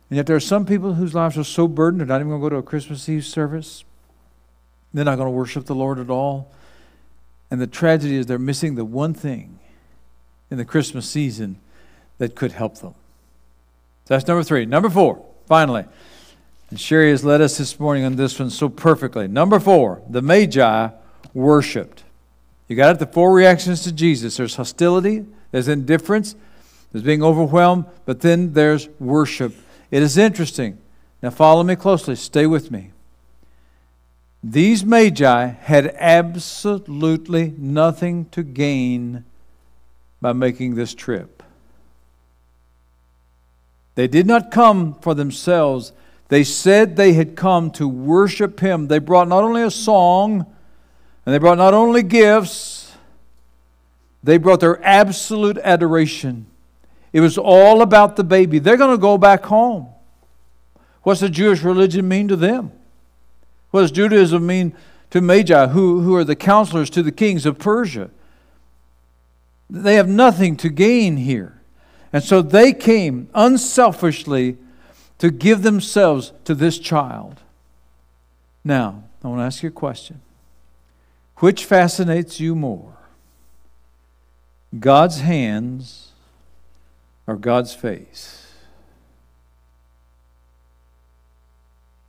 And 0.10 0.18
yet 0.18 0.26
there 0.26 0.36
are 0.36 0.42
some 0.42 0.66
people 0.66 0.94
whose 0.94 1.14
lives 1.14 1.38
are 1.38 1.44
so 1.44 1.68
burdened, 1.68 2.02
they're 2.02 2.08
not 2.08 2.22
even 2.22 2.30
going 2.30 2.42
to 2.42 2.46
go 2.46 2.50
to 2.50 2.56
a 2.58 2.64
Christmas 2.64 3.08
Eve 3.10 3.26
service. 3.26 3.84
They're 4.94 5.04
not 5.04 5.18
going 5.18 5.28
to 5.28 5.32
worship 5.32 5.66
the 5.66 5.76
Lord 5.76 6.00
at 6.00 6.10
all. 6.10 6.52
And 7.52 7.60
the 7.60 7.68
tragedy 7.68 8.16
is 8.16 8.26
they're 8.26 8.40
missing 8.40 8.76
the 8.76 8.86
one 8.86 9.14
thing 9.14 9.60
in 10.50 10.58
the 10.58 10.66
Christmas 10.66 11.08
season 11.10 11.60
that 12.18 12.36
could 12.36 12.54
help 12.54 12.80
them. 12.80 12.96
So 14.06 14.14
that's 14.14 14.28
number 14.28 14.44
three. 14.44 14.66
Number 14.66 14.90
four, 14.90 15.26
finally. 15.48 15.86
And 16.70 16.80
Sherry 16.80 17.12
has 17.12 17.24
led 17.24 17.42
us 17.42 17.58
this 17.58 17.80
morning 17.80 18.04
on 18.06 18.16
this 18.16 18.40
one 18.40 18.50
so 18.50 18.70
perfectly. 18.70 19.28
Number 19.28 19.60
four, 19.60 20.02
the 20.10 20.22
Magi 20.22 20.90
worshiped. 21.34 22.04
You 22.68 22.76
got 22.76 22.96
it? 22.96 23.00
The 23.00 23.06
four 23.06 23.34
reactions 23.34 23.84
to 23.84 23.92
Jesus 23.92 24.38
there's 24.38 24.56
hostility, 24.56 25.26
there's 25.52 25.68
indifference, 25.68 26.36
there's 26.92 27.04
being 27.04 27.24
overwhelmed, 27.24 27.86
but 28.06 28.22
then 28.22 28.54
there's 28.54 28.90
worship. 29.00 29.54
It 29.92 30.02
is 30.02 30.18
interesting. 30.18 30.80
Now, 31.22 31.30
follow 31.30 31.64
me 31.64 31.76
closely. 31.76 32.16
Stay 32.16 32.48
with 32.48 32.72
me. 32.72 32.92
These 34.44 34.86
magi 34.86 35.48
had 35.48 35.96
absolutely 35.98 37.54
nothing 37.58 38.26
to 38.26 38.44
gain 38.44 39.26
by 40.22 40.34
making 40.34 40.76
this 40.76 40.94
trip. 40.94 41.42
They 43.96 44.08
did 44.08 44.28
not 44.28 44.52
come 44.52 44.94
for 44.96 45.16
themselves. 45.16 45.94
They 46.28 46.44
said 46.44 46.96
they 46.96 47.14
had 47.14 47.36
come 47.36 47.72
to 47.72 47.88
worship 47.88 48.60
Him. 48.60 48.88
They 48.88 49.00
brought 49.00 49.28
not 49.28 49.44
only 49.44 49.62
a 49.62 49.72
song, 49.72 50.46
and 51.26 51.34
they 51.34 51.38
brought 51.38 51.58
not 51.58 51.74
only 51.74 52.04
gifts, 52.04 52.94
they 54.24 54.38
brought 54.38 54.60
their 54.60 54.84
absolute 54.84 55.58
adoration. 55.60 56.48
It 57.14 57.22
was 57.22 57.38
all 57.38 57.82
about 57.82 58.16
the 58.16 58.24
baby. 58.24 58.60
They're 58.60 58.78
going 58.78 58.96
to 58.96 59.02
go 59.02 59.18
back 59.18 59.46
home. 59.46 59.88
What's 61.04 61.22
the 61.22 61.30
Jewish 61.30 61.62
religion 61.62 62.08
mean 62.08 62.28
to 62.30 62.36
them? 62.36 62.72
What 63.70 63.82
does 63.82 63.92
Judaism 63.92 64.46
mean 64.46 64.76
to 65.12 65.22
Magi, 65.22 65.68
who, 65.68 66.02
who 66.02 66.16
are 66.16 66.24
the 66.24 66.36
counselors 66.36 66.90
to 66.90 67.04
the 67.04 67.12
kings 67.12 67.46
of 67.46 67.60
Persia? 67.60 68.10
They 69.70 69.96
have 69.96 70.10
nothing 70.10 70.58
to 70.58 70.70
gain 70.70 71.18
here. 71.18 71.62
And 72.12 72.24
so 72.24 72.42
they 72.42 72.74
came 72.74 73.30
unselfishly 73.36 74.58
to 75.20 75.32
give 75.32 75.62
themselves 75.62 76.34
to 76.44 76.54
this 76.54 76.78
child. 76.78 77.42
Now, 78.64 79.04
I 79.24 79.28
want 79.28 79.40
to 79.40 79.46
ask 79.46 79.64
you 79.64 79.70
a 79.70 79.72
question. 79.72 80.22
Which 81.38 81.66
fascinates 81.66 82.40
you 82.40 82.56
more? 82.56 82.94
God's 84.80 85.22
hands 85.22 86.12
or 87.28 87.36
God's 87.36 87.74
face? 87.74 88.46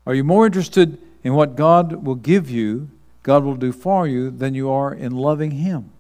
Are 0.07 0.15
you 0.15 0.25
more 0.25 0.47
interested 0.47 0.99
in 1.25 1.35
what 1.35 1.57
God 1.57 2.05
will 2.05 2.15
give 2.15 2.49
you, 2.49 2.89
God 3.25 3.43
will 3.43 3.57
do 3.57 3.73
for 3.73 4.07
you, 4.07 4.31
than 4.31 4.55
you 4.55 4.71
are 4.71 4.95
in 4.95 5.13
loving 5.17 5.51
Him 5.51 5.91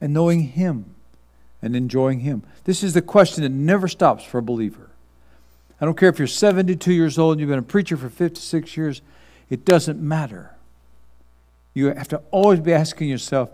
and 0.00 0.14
knowing 0.14 0.42
Him 0.42 0.94
and 1.60 1.74
enjoying 1.74 2.20
Him. 2.20 2.44
This 2.62 2.84
is 2.84 2.94
the 2.94 3.02
question 3.02 3.42
that 3.42 3.48
never 3.48 3.88
stops 3.88 4.22
for 4.22 4.38
a 4.38 4.42
believer. 4.42 4.85
I 5.80 5.84
don't 5.84 5.96
care 5.96 6.08
if 6.08 6.18
you're 6.18 6.26
72 6.26 6.92
years 6.92 7.18
old 7.18 7.32
and 7.32 7.40
you've 7.40 7.50
been 7.50 7.58
a 7.58 7.62
preacher 7.62 7.96
for 7.96 8.08
56 8.08 8.76
years, 8.76 9.02
it 9.50 9.64
doesn't 9.64 10.00
matter. 10.00 10.54
You 11.74 11.88
have 11.88 12.08
to 12.08 12.22
always 12.30 12.60
be 12.60 12.72
asking 12.72 13.08
yourself 13.08 13.50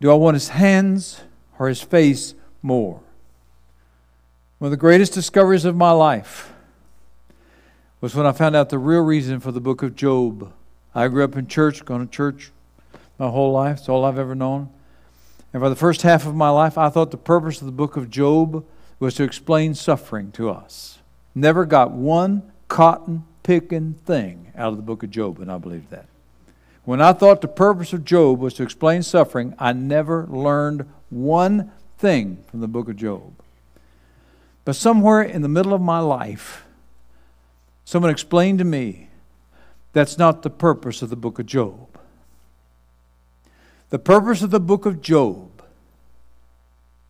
do 0.00 0.10
I 0.10 0.14
want 0.14 0.34
His 0.34 0.48
hands 0.48 1.20
or 1.58 1.68
His 1.68 1.80
face 1.80 2.34
more? 2.60 3.00
One 4.58 4.66
of 4.66 4.70
the 4.72 4.76
greatest 4.76 5.12
discoveries 5.12 5.64
of 5.64 5.76
my 5.76 5.92
life 5.92 6.52
was 8.00 8.14
when 8.14 8.26
I 8.26 8.32
found 8.32 8.56
out 8.56 8.68
the 8.68 8.80
real 8.80 9.00
reason 9.00 9.38
for 9.38 9.52
the 9.52 9.60
book 9.60 9.82
of 9.82 9.94
Job. 9.94 10.52
I 10.92 11.06
grew 11.06 11.22
up 11.22 11.36
in 11.36 11.46
church, 11.46 11.84
going 11.84 12.06
to 12.06 12.12
church 12.12 12.50
my 13.16 13.28
whole 13.28 13.52
life. 13.52 13.78
It's 13.78 13.88
all 13.88 14.04
I've 14.04 14.18
ever 14.18 14.34
known. 14.34 14.70
And 15.52 15.62
for 15.62 15.68
the 15.68 15.76
first 15.76 16.02
half 16.02 16.26
of 16.26 16.34
my 16.34 16.50
life, 16.50 16.76
I 16.76 16.88
thought 16.88 17.12
the 17.12 17.16
purpose 17.16 17.60
of 17.60 17.66
the 17.66 17.72
book 17.72 17.96
of 17.96 18.10
Job 18.10 18.64
was 19.02 19.14
to 19.14 19.24
explain 19.24 19.74
suffering 19.74 20.30
to 20.30 20.48
us. 20.48 21.00
Never 21.34 21.66
got 21.66 21.90
one 21.90 22.52
cotton 22.68 23.24
picking 23.42 23.94
thing 23.94 24.52
out 24.56 24.68
of 24.68 24.76
the 24.76 24.82
book 24.82 25.02
of 25.02 25.10
Job, 25.10 25.40
and 25.40 25.50
I 25.50 25.58
believe 25.58 25.90
that. 25.90 26.06
When 26.84 27.02
I 27.02 27.12
thought 27.12 27.40
the 27.40 27.48
purpose 27.48 27.92
of 27.92 28.04
Job 28.04 28.38
was 28.38 28.54
to 28.54 28.62
explain 28.62 29.02
suffering, 29.02 29.56
I 29.58 29.72
never 29.72 30.28
learned 30.28 30.88
one 31.10 31.72
thing 31.98 32.44
from 32.48 32.60
the 32.60 32.68
book 32.68 32.88
of 32.88 32.94
Job. 32.94 33.32
But 34.64 34.76
somewhere 34.76 35.22
in 35.22 35.42
the 35.42 35.48
middle 35.48 35.74
of 35.74 35.80
my 35.80 35.98
life, 35.98 36.64
someone 37.84 38.12
explained 38.12 38.60
to 38.60 38.64
me 38.64 39.08
that's 39.92 40.16
not 40.16 40.42
the 40.42 40.50
purpose 40.50 41.02
of 41.02 41.10
the 41.10 41.16
book 41.16 41.40
of 41.40 41.46
Job. 41.46 41.98
The 43.90 43.98
purpose 43.98 44.42
of 44.42 44.52
the 44.52 44.60
book 44.60 44.86
of 44.86 45.02
Job 45.02 45.60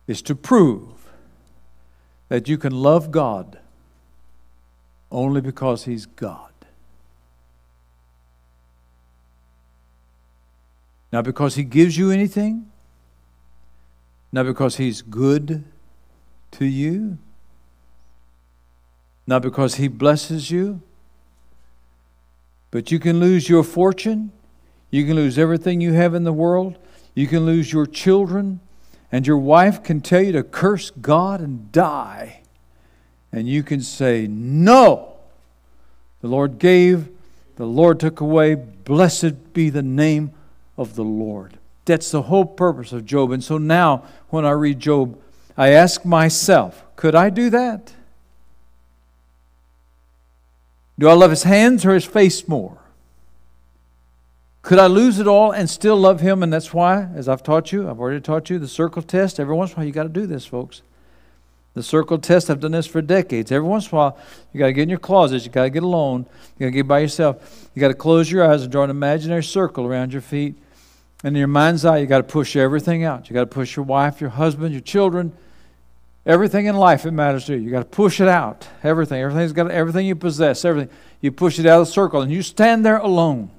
is 0.07 0.23
to 0.23 0.33
prove 0.33 1.02
that 2.29 2.47
you 2.47 2.57
can 2.57 2.71
love 2.71 3.11
God 3.11 3.59
only 5.11 5.41
because 5.41 5.85
He's 5.85 6.05
God. 6.05 6.51
Not 11.11 11.23
because 11.23 11.55
He 11.55 11.63
gives 11.63 11.97
you 11.97 12.09
anything, 12.09 12.71
not 14.31 14.45
because 14.45 14.77
He's 14.77 15.01
good 15.03 15.63
to 16.51 16.65
you, 16.65 17.19
not 19.27 19.43
because 19.43 19.75
He 19.75 19.87
blesses 19.87 20.49
you, 20.49 20.81
but 22.71 22.91
you 22.91 22.97
can 22.97 23.19
lose 23.19 23.47
your 23.47 23.63
fortune, 23.63 24.31
you 24.89 25.05
can 25.05 25.15
lose 25.15 25.37
everything 25.37 25.79
you 25.79 25.93
have 25.93 26.15
in 26.15 26.23
the 26.23 26.33
world, 26.33 26.79
you 27.13 27.27
can 27.27 27.45
lose 27.45 27.71
your 27.71 27.85
children, 27.85 28.59
and 29.13 29.27
your 29.27 29.37
wife 29.37 29.83
can 29.83 30.01
tell 30.01 30.23
you 30.23 30.31
to 30.31 30.41
curse 30.41 30.89
God 30.89 31.39
and 31.39 31.71
die. 31.71 32.41
And 33.31 33.47
you 33.47 33.61
can 33.61 33.81
say, 33.81 34.25
No! 34.27 35.13
The 36.21 36.27
Lord 36.27 36.57
gave, 36.57 37.09
the 37.57 37.67
Lord 37.67 37.99
took 37.99 38.21
away. 38.21 38.55
Blessed 38.55 39.53
be 39.53 39.69
the 39.69 39.83
name 39.83 40.31
of 40.77 40.95
the 40.95 41.03
Lord. 41.03 41.59
That's 41.85 42.09
the 42.09 42.23
whole 42.23 42.45
purpose 42.45 42.91
of 42.91 43.05
Job. 43.05 43.31
And 43.31 43.43
so 43.43 43.59
now, 43.59 44.03
when 44.29 44.45
I 44.45 44.51
read 44.51 44.79
Job, 44.79 45.19
I 45.55 45.69
ask 45.69 46.03
myself, 46.03 46.83
could 46.95 47.13
I 47.13 47.29
do 47.29 47.51
that? 47.51 47.93
Do 50.97 51.07
I 51.07 51.13
love 51.13 51.29
his 51.29 51.43
hands 51.43 51.85
or 51.85 51.93
his 51.93 52.05
face 52.05 52.47
more? 52.47 52.79
Could 54.63 54.79
I 54.79 54.87
lose 54.87 55.19
it 55.19 55.27
all 55.27 55.51
and 55.51 55.69
still 55.69 55.97
love 55.97 56.21
him? 56.21 56.41
And 56.41 56.51
that's 56.51 56.73
why, 56.73 57.09
as 57.15 57.27
I've 57.27 57.43
taught 57.43 57.73
you, 57.73 57.89
I've 57.89 57.99
already 57.99 58.21
taught 58.21 58.49
you 58.49 58.57
the 58.57 58.67
circle 58.67 59.01
test. 59.01 59.37
Every 59.37 59.53
once 59.53 59.71
in 59.71 59.75
a 59.75 59.77
while, 59.79 59.85
you 59.85 59.91
got 59.91 60.03
to 60.03 60.09
do 60.09 60.25
this, 60.25 60.45
folks. 60.45 60.81
The 61.73 61.83
circle 61.83 62.17
test, 62.17 62.49
I've 62.49 62.61
done 62.61 62.71
this 62.71 62.87
for 62.87 63.01
decades. 63.01 63.51
Every 63.51 63.67
once 63.67 63.87
in 63.87 63.95
a 63.95 63.95
while, 63.97 64.17
you 64.53 64.59
got 64.59 64.67
to 64.67 64.73
get 64.73 64.83
in 64.83 64.89
your 64.89 64.99
closet. 64.99 65.43
You 65.43 65.51
got 65.51 65.63
to 65.63 65.69
get 65.69 65.83
alone. 65.83 66.27
You 66.57 66.59
got 66.59 66.65
to 66.67 66.71
get 66.71 66.87
by 66.87 66.99
yourself. 66.99 67.69
You 67.75 67.81
got 67.81 67.89
to 67.89 67.93
close 67.93 68.31
your 68.31 68.49
eyes 68.49 68.63
and 68.63 68.71
draw 68.71 68.85
an 68.85 68.89
imaginary 68.89 69.43
circle 69.43 69.85
around 69.85 70.13
your 70.13 70.21
feet. 70.21 70.55
And 71.25 71.35
in 71.35 71.39
your 71.39 71.47
mind's 71.47 71.83
eye, 71.83 71.97
you 71.97 72.05
got 72.05 72.19
to 72.19 72.23
push 72.23 72.55
everything 72.55 73.03
out. 73.03 73.29
You 73.29 73.33
got 73.33 73.41
to 73.41 73.47
push 73.47 73.75
your 73.75 73.83
wife, 73.83 74.21
your 74.21 74.29
husband, 74.29 74.71
your 74.71 74.81
children, 74.81 75.33
everything 76.25 76.67
in 76.67 76.77
life 76.77 77.03
that 77.03 77.11
matters 77.11 77.45
to 77.45 77.53
you. 77.55 77.59
You 77.59 77.71
got 77.71 77.79
to 77.79 77.85
push 77.97 78.21
it 78.21 78.29
out. 78.29 78.65
Everything. 78.81 79.21
Everything's 79.21 79.51
got 79.51 79.71
everything 79.71 80.05
you 80.05 80.15
possess. 80.15 80.63
Everything. 80.63 80.95
You 81.19 81.33
push 81.33 81.59
it 81.59 81.65
out 81.65 81.81
of 81.81 81.87
the 81.87 81.91
circle, 81.91 82.21
and 82.21 82.31
you 82.31 82.41
stand 82.41 82.85
there 82.85 82.97
alone. 82.97 83.51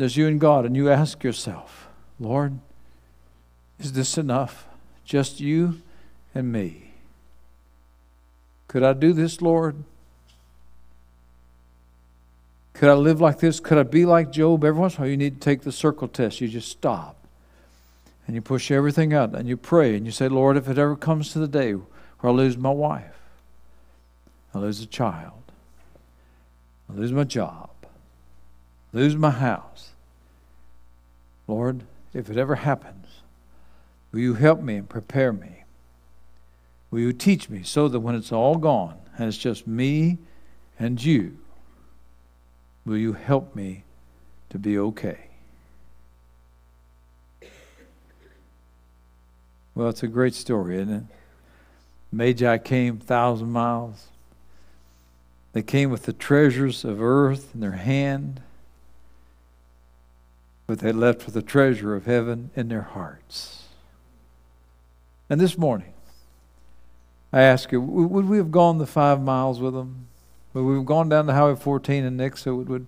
There's 0.00 0.16
you 0.16 0.28
and 0.28 0.40
God, 0.40 0.64
and 0.64 0.74
you 0.74 0.88
ask 0.88 1.22
yourself, 1.22 1.86
Lord, 2.18 2.58
is 3.78 3.92
this 3.92 4.16
enough? 4.16 4.66
Just 5.04 5.40
you 5.40 5.82
and 6.34 6.50
me. 6.50 6.92
Could 8.66 8.82
I 8.82 8.94
do 8.94 9.12
this, 9.12 9.42
Lord? 9.42 9.76
Could 12.72 12.88
I 12.88 12.94
live 12.94 13.20
like 13.20 13.40
this? 13.40 13.60
Could 13.60 13.76
I 13.76 13.82
be 13.82 14.06
like 14.06 14.32
Job? 14.32 14.64
Every 14.64 14.80
once 14.80 14.94
in 14.94 15.00
a 15.00 15.00
while, 15.02 15.10
you 15.10 15.18
need 15.18 15.34
to 15.34 15.44
take 15.44 15.60
the 15.60 15.70
circle 15.70 16.08
test. 16.08 16.40
You 16.40 16.48
just 16.48 16.70
stop 16.70 17.16
and 18.26 18.34
you 18.34 18.40
push 18.40 18.70
everything 18.70 19.12
out 19.12 19.34
and 19.34 19.46
you 19.46 19.58
pray 19.58 19.94
and 19.96 20.06
you 20.06 20.12
say, 20.12 20.28
Lord, 20.28 20.56
if 20.56 20.66
it 20.66 20.78
ever 20.78 20.96
comes 20.96 21.30
to 21.34 21.38
the 21.38 21.46
day 21.46 21.72
where 21.72 21.84
I 22.22 22.30
lose 22.30 22.56
my 22.56 22.70
wife, 22.70 23.20
I 24.54 24.60
lose 24.60 24.80
a 24.80 24.86
child, 24.86 25.42
I 26.88 26.94
lose 26.94 27.12
my 27.12 27.24
job, 27.24 27.68
lose 28.94 29.14
my 29.14 29.30
house, 29.30 29.89
Lord, 31.50 31.82
if 32.14 32.30
it 32.30 32.36
ever 32.36 32.54
happens, 32.54 33.06
will 34.12 34.20
you 34.20 34.34
help 34.34 34.60
me 34.60 34.76
and 34.76 34.88
prepare 34.88 35.32
me? 35.32 35.64
Will 36.92 37.00
you 37.00 37.12
teach 37.12 37.50
me 37.50 37.64
so 37.64 37.88
that 37.88 37.98
when 37.98 38.14
it's 38.14 38.30
all 38.30 38.56
gone 38.56 38.96
and 39.18 39.26
it's 39.26 39.36
just 39.36 39.66
me 39.66 40.18
and 40.78 41.02
you, 41.02 41.38
will 42.84 42.96
you 42.96 43.14
help 43.14 43.56
me 43.56 43.82
to 44.50 44.60
be 44.60 44.78
okay? 44.78 45.26
Well, 49.74 49.88
it's 49.88 50.04
a 50.04 50.08
great 50.08 50.34
story, 50.34 50.76
isn't 50.76 50.94
it? 50.94 51.04
Magi 52.12 52.58
came 52.58 52.98
thousand 52.98 53.50
miles. 53.50 54.06
They 55.52 55.62
came 55.62 55.90
with 55.90 56.04
the 56.04 56.12
treasures 56.12 56.84
of 56.84 57.02
earth 57.02 57.50
in 57.54 57.60
their 57.60 57.72
hand 57.72 58.40
but 60.70 60.78
they 60.78 60.92
left 60.92 61.24
with 61.24 61.34
the 61.34 61.42
treasure 61.42 61.96
of 61.96 62.06
heaven 62.06 62.52
in 62.54 62.68
their 62.68 62.82
hearts. 62.82 63.64
And 65.28 65.40
this 65.40 65.58
morning, 65.58 65.92
I 67.32 67.42
ask 67.42 67.72
you, 67.72 67.80
would 67.80 68.28
we 68.28 68.36
have 68.36 68.52
gone 68.52 68.78
the 68.78 68.86
five 68.86 69.20
miles 69.20 69.58
with 69.58 69.74
them? 69.74 70.06
Would 70.54 70.62
we 70.62 70.76
have 70.76 70.86
gone 70.86 71.08
down 71.08 71.26
to 71.26 71.32
Highway 71.32 71.56
14 71.56 72.04
in 72.04 72.16
Nixa? 72.16 72.56
Would, 72.56 72.68
would, 72.68 72.86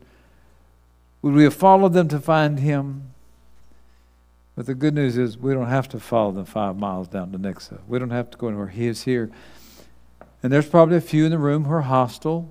would 1.23 1.35
we 1.35 1.43
have 1.43 1.55
followed 1.55 1.93
them 1.93 2.07
to 2.07 2.21
find 2.21 2.61
him? 2.61 3.15
But 4.55 4.67
the 4.67 4.77
good 4.77 4.95
news 4.95 5.19
is 5.19 5.37
we 5.37 5.53
don't 5.53 5.67
have 5.67 5.89
to 5.89 5.99
follow 5.99 6.31
them 6.31 6.45
five 6.45 6.77
miles 6.77 7.09
down 7.09 7.33
to 7.33 7.39
Nixa. 7.39 7.81
We 7.89 7.99
don't 7.99 8.11
have 8.11 8.31
to 8.31 8.39
go 8.39 8.47
anywhere. 8.47 8.69
He 8.69 8.87
is 8.87 9.03
here. 9.03 9.29
And 10.41 10.53
there's 10.53 10.69
probably 10.69 10.99
a 10.99 11.01
few 11.01 11.25
in 11.25 11.33
the 11.33 11.39
room 11.39 11.65
who 11.65 11.73
are 11.73 11.81
hostile. 11.81 12.49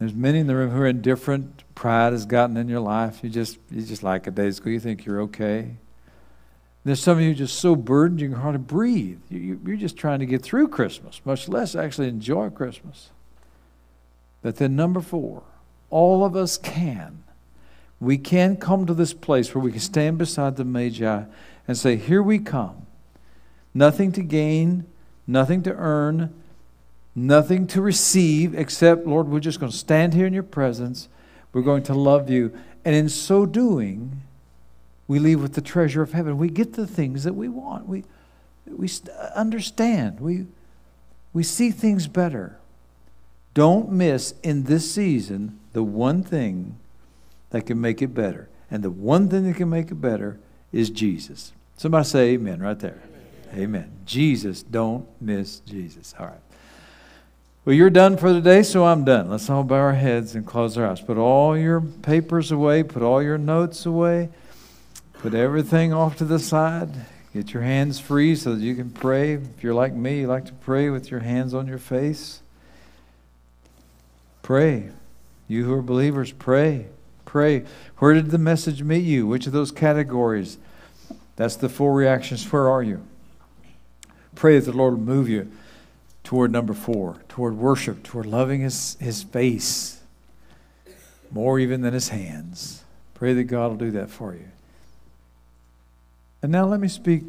There's 0.00 0.14
many 0.14 0.38
in 0.38 0.46
the 0.46 0.56
room 0.56 0.70
who 0.70 0.80
are 0.80 0.86
indifferent. 0.86 1.62
Pride 1.74 2.12
has 2.12 2.24
gotten 2.24 2.56
in 2.56 2.68
your 2.68 2.80
life. 2.80 3.22
You 3.22 3.28
just 3.28 3.58
you 3.70 3.82
just 3.82 4.02
like 4.02 4.26
a 4.26 4.30
day 4.30 4.50
school. 4.50 4.72
You 4.72 4.80
think 4.80 5.04
you're 5.04 5.20
okay. 5.22 5.76
There's 6.84 7.02
some 7.02 7.18
of 7.18 7.22
you 7.22 7.34
just 7.34 7.58
so 7.58 7.76
burdened 7.76 8.22
you 8.22 8.30
can 8.30 8.38
hardly 8.38 8.60
breathe. 8.60 9.20
You, 9.28 9.60
you're 9.66 9.76
just 9.76 9.98
trying 9.98 10.20
to 10.20 10.26
get 10.26 10.42
through 10.42 10.68
Christmas, 10.68 11.20
much 11.26 11.46
less 11.46 11.74
actually 11.74 12.08
enjoy 12.08 12.48
Christmas. 12.48 13.10
But 14.40 14.56
then 14.56 14.74
number 14.76 15.02
four, 15.02 15.42
all 15.90 16.24
of 16.24 16.34
us 16.34 16.56
can. 16.56 17.22
We 18.00 18.16
can 18.16 18.56
come 18.56 18.86
to 18.86 18.94
this 18.94 19.12
place 19.12 19.54
where 19.54 19.62
we 19.62 19.72
can 19.72 19.80
stand 19.80 20.16
beside 20.16 20.56
the 20.56 20.64
Magi 20.64 21.24
and 21.68 21.76
say, 21.76 21.96
Here 21.96 22.22
we 22.22 22.38
come. 22.38 22.86
Nothing 23.74 24.10
to 24.12 24.22
gain, 24.22 24.86
nothing 25.26 25.62
to 25.64 25.74
earn, 25.74 26.32
nothing 27.26 27.66
to 27.68 27.82
receive 27.82 28.54
except, 28.54 29.06
Lord, 29.06 29.28
we're 29.28 29.40
just 29.40 29.60
going 29.60 29.72
to 29.72 29.76
stand 29.76 30.14
here 30.14 30.26
in 30.26 30.32
your 30.32 30.42
presence. 30.42 31.08
We're 31.52 31.62
going 31.62 31.82
to 31.84 31.94
love 31.94 32.30
you. 32.30 32.52
And 32.84 32.94
in 32.94 33.08
so 33.08 33.46
doing, 33.46 34.22
we 35.06 35.18
leave 35.18 35.42
with 35.42 35.54
the 35.54 35.60
treasure 35.60 36.02
of 36.02 36.12
heaven. 36.12 36.38
We 36.38 36.48
get 36.48 36.74
the 36.74 36.86
things 36.86 37.24
that 37.24 37.34
we 37.34 37.48
want. 37.48 37.86
We, 37.86 38.04
we 38.66 38.88
uh, 38.88 39.30
understand. 39.34 40.20
We, 40.20 40.46
we 41.32 41.42
see 41.42 41.70
things 41.70 42.06
better. 42.06 42.58
Don't 43.52 43.90
miss 43.90 44.34
in 44.42 44.64
this 44.64 44.90
season 44.90 45.58
the 45.72 45.82
one 45.82 46.22
thing 46.22 46.78
that 47.50 47.66
can 47.66 47.80
make 47.80 48.00
it 48.00 48.14
better. 48.14 48.48
And 48.70 48.82
the 48.82 48.90
one 48.90 49.28
thing 49.28 49.44
that 49.44 49.56
can 49.56 49.68
make 49.68 49.90
it 49.90 49.96
better 49.96 50.38
is 50.72 50.90
Jesus. 50.90 51.52
Somebody 51.76 52.04
say 52.04 52.28
amen 52.30 52.60
right 52.60 52.78
there. 52.78 53.02
Amen. 53.52 53.62
amen. 53.62 53.92
Jesus, 54.06 54.62
don't 54.62 55.08
miss 55.20 55.58
Jesus. 55.60 56.14
All 56.18 56.26
right. 56.26 56.49
Well, 57.70 57.76
you're 57.76 57.88
done 57.88 58.16
for 58.16 58.32
the 58.32 58.40
day, 58.40 58.64
so 58.64 58.84
I'm 58.84 59.04
done. 59.04 59.30
Let's 59.30 59.48
all 59.48 59.62
bow 59.62 59.76
our 59.76 59.92
heads 59.92 60.34
and 60.34 60.44
close 60.44 60.76
our 60.76 60.84
eyes. 60.84 61.00
Put 61.00 61.18
all 61.18 61.56
your 61.56 61.80
papers 61.80 62.50
away, 62.50 62.82
put 62.82 63.00
all 63.00 63.22
your 63.22 63.38
notes 63.38 63.86
away, 63.86 64.30
put 65.12 65.34
everything 65.34 65.92
off 65.92 66.16
to 66.16 66.24
the 66.24 66.40
side. 66.40 66.90
Get 67.32 67.54
your 67.54 67.62
hands 67.62 68.00
free 68.00 68.34
so 68.34 68.56
that 68.56 68.60
you 68.60 68.74
can 68.74 68.90
pray. 68.90 69.34
If 69.34 69.62
you're 69.62 69.72
like 69.72 69.92
me, 69.92 70.22
you 70.22 70.26
like 70.26 70.46
to 70.46 70.52
pray 70.52 70.90
with 70.90 71.12
your 71.12 71.20
hands 71.20 71.54
on 71.54 71.68
your 71.68 71.78
face. 71.78 72.40
Pray. 74.42 74.90
You 75.46 75.64
who 75.64 75.72
are 75.74 75.82
believers, 75.82 76.32
pray. 76.32 76.86
Pray. 77.24 77.62
Where 77.98 78.14
did 78.14 78.32
the 78.32 78.38
message 78.38 78.82
meet 78.82 79.04
you? 79.04 79.28
Which 79.28 79.46
of 79.46 79.52
those 79.52 79.70
categories? 79.70 80.58
That's 81.36 81.54
the 81.54 81.68
four 81.68 81.94
reactions. 81.94 82.50
Where 82.50 82.68
are 82.68 82.82
you? 82.82 83.00
Pray 84.34 84.58
that 84.58 84.68
the 84.68 84.76
Lord 84.76 84.94
will 84.94 85.14
move 85.14 85.28
you 85.28 85.52
toward 86.30 86.52
number 86.52 86.72
four, 86.72 87.16
toward 87.28 87.56
worship, 87.56 88.04
toward 88.04 88.24
loving 88.24 88.60
his, 88.60 88.96
his 89.00 89.24
face 89.24 90.00
more 91.28 91.58
even 91.58 91.80
than 91.80 91.92
his 91.92 92.10
hands. 92.10 92.84
Pray 93.14 93.34
that 93.34 93.44
God 93.44 93.70
will 93.72 93.76
do 93.76 93.90
that 93.90 94.10
for 94.10 94.34
you. 94.34 94.46
And 96.40 96.52
now 96.52 96.66
let 96.66 96.78
me 96.78 96.86
speak 96.86 97.24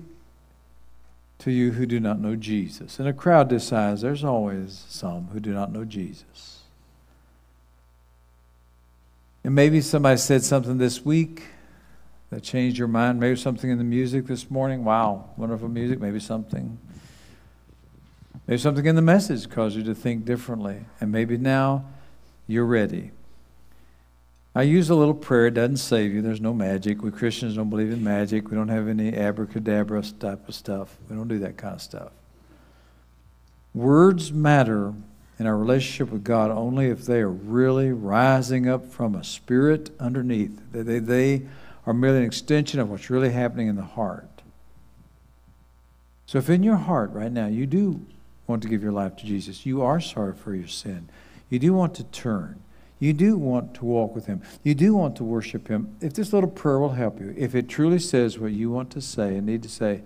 to 1.39 1.49
you 1.49 1.71
who 1.71 1.87
do 1.87 1.99
not 1.99 2.19
know 2.19 2.35
Jesus. 2.35 2.99
In 2.99 3.07
a 3.07 3.11
crowd 3.11 3.49
this 3.49 3.69
size, 3.69 4.01
there's 4.01 4.23
always 4.23 4.85
some 4.87 5.29
who 5.29 5.39
do 5.39 5.51
not 5.51 5.71
know 5.71 5.83
Jesus. 5.83 6.59
And 9.43 9.55
maybe 9.55 9.81
somebody 9.81 10.17
said 10.17 10.43
something 10.43 10.77
this 10.77 11.03
week 11.03 11.41
that 12.29 12.43
changed 12.43 12.77
your 12.77 12.87
mind. 12.87 13.19
Maybe 13.19 13.35
something 13.35 13.71
in 13.71 13.79
the 13.79 13.83
music 13.83 14.27
this 14.27 14.51
morning. 14.51 14.83
Wow, 14.83 15.31
wonderful 15.37 15.69
music. 15.69 15.99
Maybe 15.99 16.19
something. 16.19 16.77
Maybe 18.51 18.59
something 18.59 18.85
in 18.85 18.97
the 18.97 19.01
message 19.01 19.49
caused 19.49 19.77
you 19.77 19.83
to 19.83 19.95
think 19.95 20.25
differently. 20.25 20.83
And 20.99 21.09
maybe 21.09 21.37
now 21.37 21.85
you're 22.47 22.65
ready. 22.65 23.11
I 24.53 24.63
use 24.63 24.89
a 24.89 24.95
little 24.95 25.13
prayer. 25.13 25.47
It 25.47 25.53
doesn't 25.53 25.77
save 25.77 26.11
you. 26.11 26.21
There's 26.21 26.41
no 26.41 26.53
magic. 26.53 27.01
We 27.01 27.11
Christians 27.11 27.55
don't 27.55 27.69
believe 27.69 27.93
in 27.93 28.03
magic. 28.03 28.49
We 28.49 28.57
don't 28.57 28.67
have 28.67 28.89
any 28.89 29.15
abracadabra 29.15 30.03
type 30.19 30.49
of 30.49 30.53
stuff. 30.53 30.97
We 31.09 31.15
don't 31.15 31.29
do 31.29 31.39
that 31.39 31.55
kind 31.55 31.75
of 31.75 31.81
stuff. 31.81 32.11
Words 33.73 34.33
matter 34.33 34.95
in 35.39 35.47
our 35.47 35.57
relationship 35.57 36.11
with 36.11 36.25
God 36.25 36.51
only 36.51 36.87
if 36.87 37.05
they 37.05 37.21
are 37.21 37.29
really 37.29 37.93
rising 37.93 38.67
up 38.67 38.91
from 38.91 39.15
a 39.15 39.23
spirit 39.23 39.91
underneath. 39.97 40.59
They, 40.73 40.81
they, 40.81 40.99
they 40.99 41.41
are 41.87 41.93
merely 41.93 42.17
an 42.17 42.25
extension 42.25 42.81
of 42.81 42.89
what's 42.89 43.09
really 43.09 43.31
happening 43.31 43.69
in 43.69 43.77
the 43.77 43.83
heart. 43.83 44.41
So 46.25 46.37
if 46.37 46.49
in 46.49 46.63
your 46.63 46.75
heart 46.75 47.11
right 47.13 47.31
now 47.31 47.47
you 47.47 47.65
do 47.65 48.05
want 48.47 48.61
to 48.63 48.67
give 48.67 48.83
your 48.83 48.91
life 48.91 49.15
to 49.17 49.25
Jesus, 49.25 49.65
you 49.65 49.81
are 49.81 50.01
sorry 50.01 50.33
for 50.33 50.55
your 50.55 50.67
sin, 50.67 51.09
you 51.49 51.59
do 51.59 51.73
want 51.73 51.95
to 51.95 52.03
turn, 52.05 52.61
you 52.99 53.13
do 53.13 53.37
want 53.37 53.73
to 53.75 53.85
walk 53.85 54.13
with 54.13 54.25
Him, 54.25 54.41
you 54.63 54.75
do 54.75 54.93
want 54.93 55.15
to 55.17 55.23
worship 55.23 55.67
Him, 55.67 55.95
if 56.01 56.13
this 56.13 56.33
little 56.33 56.49
prayer 56.49 56.79
will 56.79 56.93
help 56.93 57.19
you, 57.19 57.33
if 57.37 57.55
it 57.55 57.69
truly 57.69 57.99
says 57.99 58.37
what 58.37 58.51
you 58.51 58.69
want 58.69 58.89
to 58.91 59.01
say 59.01 59.35
and 59.35 59.45
need 59.45 59.63
to 59.63 59.69
say, 59.69 60.01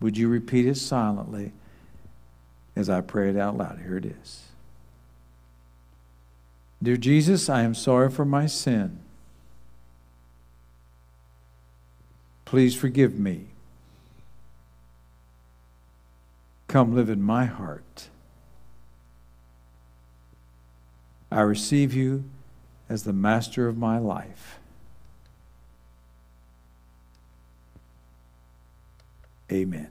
would 0.00 0.16
you 0.16 0.28
repeat 0.28 0.66
it 0.66 0.76
silently 0.76 1.52
as 2.74 2.88
I 2.88 3.00
pray 3.00 3.30
it 3.30 3.36
out 3.36 3.56
loud? 3.56 3.78
Here 3.80 3.96
it 3.96 4.06
is. 4.06 4.44
Dear 6.82 6.96
Jesus, 6.96 7.50
I 7.50 7.62
am 7.62 7.74
sorry 7.74 8.10
for 8.10 8.24
my 8.24 8.46
sin. 8.46 9.00
Please 12.46 12.74
forgive 12.74 13.18
me. 13.18 13.49
Come 16.70 16.94
live 16.94 17.08
in 17.08 17.20
my 17.20 17.46
heart. 17.46 18.10
I 21.28 21.40
receive 21.40 21.92
you 21.92 22.22
as 22.88 23.02
the 23.02 23.12
master 23.12 23.66
of 23.66 23.76
my 23.76 23.98
life. 23.98 24.60
Amen. 29.50 29.88